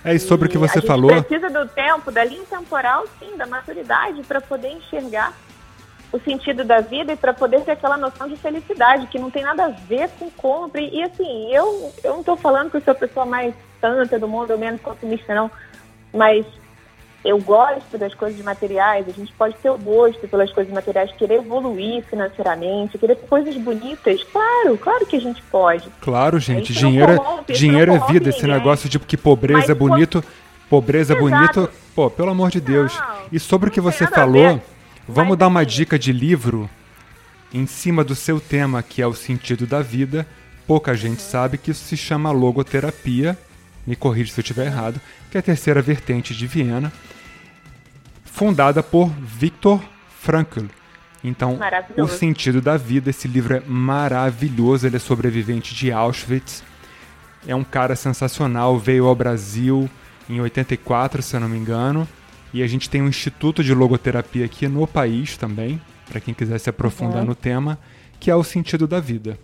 É, 0.04 0.14
e 0.14 0.20
sobre 0.20 0.48
o 0.48 0.50
que 0.50 0.58
E 0.58 0.60
você 0.60 0.80
a 0.80 0.82
gente 0.82 0.88
falou, 0.88 1.10
precisa 1.10 1.50
do 1.50 1.68
tempo, 1.70 2.12
da 2.12 2.24
linha 2.24 2.44
temporal, 2.50 3.06
sim, 3.20 3.38
da 3.38 3.46
maturidade, 3.46 4.22
para 4.24 4.42
poder 4.42 4.70
enxergar 4.70 5.34
o 6.12 6.20
sentido 6.20 6.64
da 6.64 6.80
vida 6.80 7.14
e 7.14 7.16
para 7.16 7.34
poder 7.34 7.62
ter 7.62 7.72
aquela 7.72 7.98
noção 7.98 8.28
de 8.28 8.36
felicidade, 8.36 9.08
que 9.08 9.18
não 9.18 9.32
tem 9.32 9.44
nada 9.44 9.66
a 9.66 9.70
ver 9.70 10.10
com 10.20 10.30
compra. 10.30 10.82
E, 10.82 10.98
e, 10.98 11.04
assim, 11.04 11.52
eu, 11.52 11.92
eu 12.04 12.12
não 12.14 12.20
estou 12.20 12.38
falando 12.38 12.70
que 12.70 12.78
eu 12.78 12.82
sou 12.82 12.92
a 12.92 12.96
pessoa 12.96 13.26
mais 13.26 13.54
santa 13.80 14.20
do 14.20 14.28
mundo, 14.28 14.52
ou 14.52 14.58
menos 14.58 14.82
consumista, 14.82 15.34
não, 15.34 15.50
mas 16.14 16.46
eu 17.24 17.40
gosto 17.40 17.98
das 17.98 18.14
coisas 18.14 18.42
materiais, 18.44 19.08
a 19.08 19.12
gente 19.12 19.32
pode 19.34 19.56
ter 19.56 19.70
o 19.70 19.78
gosto 19.78 20.28
pelas 20.28 20.52
coisas 20.52 20.74
materiais, 20.74 21.12
querer 21.14 21.36
evoluir 21.36 22.04
financeiramente, 22.10 22.98
querer 22.98 23.16
coisas 23.16 23.56
bonitas. 23.58 24.24
Claro, 24.26 24.78
claro 24.78 25.06
que 25.06 25.16
a 25.16 25.22
gente 25.22 25.42
pode. 25.44 25.90
claro, 26.02 26.40
gente, 26.40 26.74
dinheiro, 26.74 27.14
é- 27.14 27.18
corrompe, 27.18 27.54
dinheiro 27.54 27.92
é 27.94 27.98
corrompe 27.98 28.14
vida. 28.14 28.30
Esse 28.30 28.42
ninguém. 28.42 28.58
negócio 28.58 28.90
de 28.90 29.00
que 29.00 29.16
pobreza 29.16 29.72
é 29.72 29.76
bonito, 29.76 30.24
pobreza 30.70 31.14
é 31.14 31.20
bonito, 31.20 31.70
pô, 31.96 32.10
pelo 32.10 32.30
amor 32.32 32.50
de 32.50 32.60
Deus. 32.60 32.94
Não, 32.98 33.16
E 33.32 33.40
sobre 33.40 33.70
o 33.70 33.72
que 33.72 33.80
você 33.82 34.06
falou, 34.08 34.62
vamos 35.08 35.32
Mas, 35.32 35.40
dar 35.40 35.48
uma 35.48 35.62
assim, 35.62 35.70
dica 35.70 35.98
de 35.98 36.12
livro 36.12 36.70
em 37.54 37.66
cima 37.68 38.04
do 38.04 38.16
seu 38.16 38.40
tema, 38.40 38.82
que 38.84 39.02
é 39.02 39.08
o 39.08 39.14
sentido 39.14 39.66
da 39.66 39.82
vida. 39.82 40.26
Pouca 40.68 40.96
gente 40.96 41.22
sabe 41.22 41.58
que 41.58 41.72
isso 41.72 41.86
se 41.86 41.96
chama 41.96 42.32
logoterapia. 42.32 43.38
Me 43.86 43.96
corrija 43.96 44.32
se 44.34 44.40
eu 44.40 44.44
estiver 44.44 44.66
errado, 44.68 45.00
que 45.34 45.38
é 45.38 45.40
a 45.40 45.42
terceira 45.42 45.82
vertente 45.82 46.36
de 46.36 46.46
Viena, 46.46 46.94
fundada 48.24 48.84
por 48.84 49.10
Viktor 49.10 49.82
Frankl. 50.22 50.66
Então, 51.24 51.58
o 51.98 52.08
sentido 52.08 52.62
da 52.62 52.78
vida, 52.78 53.10
esse 53.10 53.28
livro 53.28 53.56
é 53.56 53.60
maravilhoso, 53.66 54.86
ele 54.86 54.98
é 54.98 55.00
sobrevivente 55.00 55.74
de 55.74 55.92
Auschwitz. 55.92 56.64
É 57.48 57.56
um 57.56 57.64
cara 57.64 57.96
sensacional, 57.96 58.78
veio 58.78 59.08
ao 59.08 59.16
Brasil 59.16 59.90
em 60.30 60.40
84, 60.40 61.24
se 61.24 61.36
eu 61.36 61.40
não 61.40 61.50
me 61.50 61.58
engano. 61.58 62.08
E 62.54 62.62
a 62.62 62.68
gente 62.68 62.88
tem 62.88 63.02
um 63.02 63.08
instituto 63.08 63.64
de 63.64 63.74
logoterapia 63.74 64.46
aqui 64.46 64.68
no 64.68 64.86
país 64.86 65.36
também, 65.36 65.82
para 66.08 66.22
quem 66.22 66.36
quiser 66.36 66.60
se 66.60 66.70
aprofundar 66.70 67.22
uhum. 67.22 67.30
no 67.30 67.36
tema, 67.36 67.80
que 68.20 68.30
é 68.30 68.36
o 68.36 68.44
sentido 68.44 68.86
da 68.86 69.00
vida. 69.00 69.40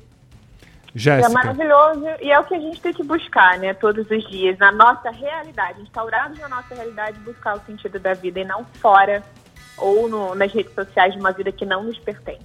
Jéssica. 0.95 1.28
É 1.28 1.34
maravilhoso 1.34 2.06
e 2.21 2.32
é 2.32 2.39
o 2.39 2.43
que 2.43 2.56
a 2.56 2.60
gente 2.60 2.82
tem 2.82 2.93
que 2.93 3.04
buscar, 3.04 3.58
né, 3.60 3.73
todos 3.73 4.10
os 4.10 4.28
dias, 4.30 4.58
na 4.58 4.71
nossa 4.71 5.12
realidade, 5.12 5.82
instaurados 5.82 6.39
na 6.39 6.49
nossa 6.49 6.73
realidade, 6.73 7.19
buscar 7.19 7.58
o 7.58 7.62
sentido 7.65 7.99
da 7.99 8.13
vida 8.13 8.39
e 8.39 8.45
não 8.45 8.65
fora 8.82 9.23
ou 9.78 10.10
no, 10.10 10.36
nas 10.36 10.52
redes 10.52 10.73
sociais 10.73 11.13
de 11.13 11.19
uma 11.19 11.32
vida 11.32 11.52
que 11.52 11.65
não 11.65 11.84
nos 11.84 11.97
pertence. 11.99 12.39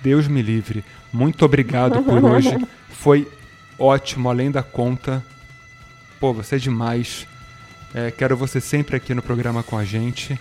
Deus 0.00 0.28
me 0.28 0.42
livre. 0.42 0.84
Muito 1.12 1.44
obrigado 1.44 2.02
por 2.02 2.22
hoje. 2.24 2.56
Foi 2.90 3.30
ótimo, 3.78 4.28
além 4.28 4.50
da 4.50 4.62
conta. 4.62 5.22
Pô, 6.20 6.32
você 6.32 6.56
é 6.56 6.58
demais. 6.58 7.26
É, 7.94 8.10
quero 8.10 8.36
você 8.36 8.60
sempre 8.60 8.96
aqui 8.96 9.14
no 9.14 9.22
programa 9.22 9.62
com 9.62 9.78
a 9.78 9.84
gente. 9.84 10.38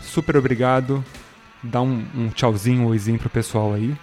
Super 0.00 0.36
obrigado. 0.36 1.04
Dá 1.62 1.80
um, 1.80 2.04
um 2.14 2.28
tchauzinho, 2.30 2.82
um 2.82 2.86
oizinho 2.86 3.18
pro 3.18 3.30
pessoal 3.30 3.72
aí. 3.72 3.96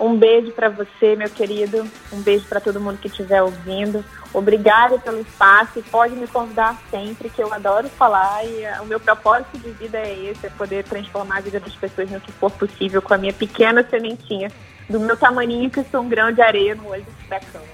Um 0.00 0.16
beijo 0.16 0.50
para 0.52 0.70
você, 0.70 1.14
meu 1.14 1.28
querido. 1.28 1.86
Um 2.10 2.22
beijo 2.22 2.46
para 2.46 2.58
todo 2.58 2.80
mundo 2.80 2.96
que 2.96 3.08
estiver 3.08 3.42
ouvindo. 3.42 4.02
Obrigada 4.32 4.98
pelo 4.98 5.20
espaço 5.20 5.78
e 5.78 5.82
pode 5.82 6.14
me 6.14 6.26
convidar 6.26 6.80
sempre, 6.90 7.28
que 7.28 7.42
eu 7.42 7.52
adoro 7.52 7.86
falar 7.90 8.42
e 8.46 8.62
eh, 8.62 8.80
o 8.80 8.86
meu 8.86 8.98
propósito 8.98 9.58
de 9.58 9.70
vida 9.72 9.98
é 9.98 10.30
esse, 10.30 10.46
é 10.46 10.50
poder 10.50 10.84
transformar 10.84 11.38
a 11.38 11.40
vida 11.42 11.60
das 11.60 11.74
pessoas 11.74 12.10
no 12.10 12.18
que 12.18 12.32
for 12.32 12.50
possível 12.50 13.02
com 13.02 13.12
a 13.12 13.18
minha 13.18 13.32
pequena 13.32 13.86
sementinha, 13.90 14.50
do 14.88 14.98
meu 14.98 15.16
tamaninho 15.18 15.68
que 15.68 15.84
sou 15.90 16.00
um 16.00 16.08
grão 16.08 16.32
de 16.32 16.40
areia 16.40 16.74
no 16.74 16.88
olho 16.88 17.04
da 17.28 17.38
cama. 17.38 17.64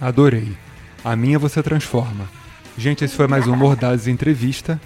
Adorei. 0.00 0.56
A 1.04 1.14
minha 1.14 1.38
você 1.38 1.62
transforma. 1.62 2.28
Gente, 2.76 3.04
esse 3.04 3.14
foi 3.14 3.28
mais 3.28 3.46
um 3.46 3.54
Mordazes 3.54 4.08
Entrevista. 4.08 4.80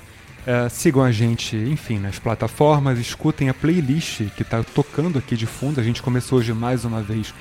É, 0.46 0.68
sigam 0.68 1.02
a 1.02 1.12
gente, 1.12 1.56
enfim, 1.56 1.98
nas 1.98 2.18
plataformas, 2.18 2.98
escutem 2.98 3.48
a 3.48 3.54
playlist 3.54 4.30
que 4.36 4.42
está 4.42 4.62
tocando 4.62 5.18
aqui 5.18 5.36
de 5.36 5.46
fundo. 5.46 5.80
A 5.80 5.84
gente 5.84 6.02
começou 6.02 6.38
hoje 6.38 6.52
mais 6.52 6.84
uma 6.84 7.02
vez 7.02 7.34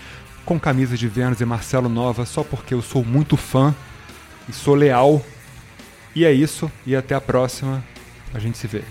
com 0.45 0.59
camisa 0.59 0.97
de 0.97 1.07
Vênus 1.07 1.39
e 1.39 1.45
Marcelo 1.45 1.88
Nova, 1.88 2.25
só 2.25 2.43
porque 2.43 2.73
eu 2.73 2.81
sou 2.81 3.05
muito 3.05 3.38
fã 3.38 3.73
e 4.47 4.53
sou 4.53 4.75
leal. 4.75 5.23
E 6.15 6.25
é 6.25 6.31
isso, 6.31 6.71
e 6.85 6.95
até 6.95 7.15
a 7.15 7.21
próxima. 7.21 7.83
A 8.33 8.39
gente 8.39 8.57
se 8.57 8.67
vê. 8.67 8.83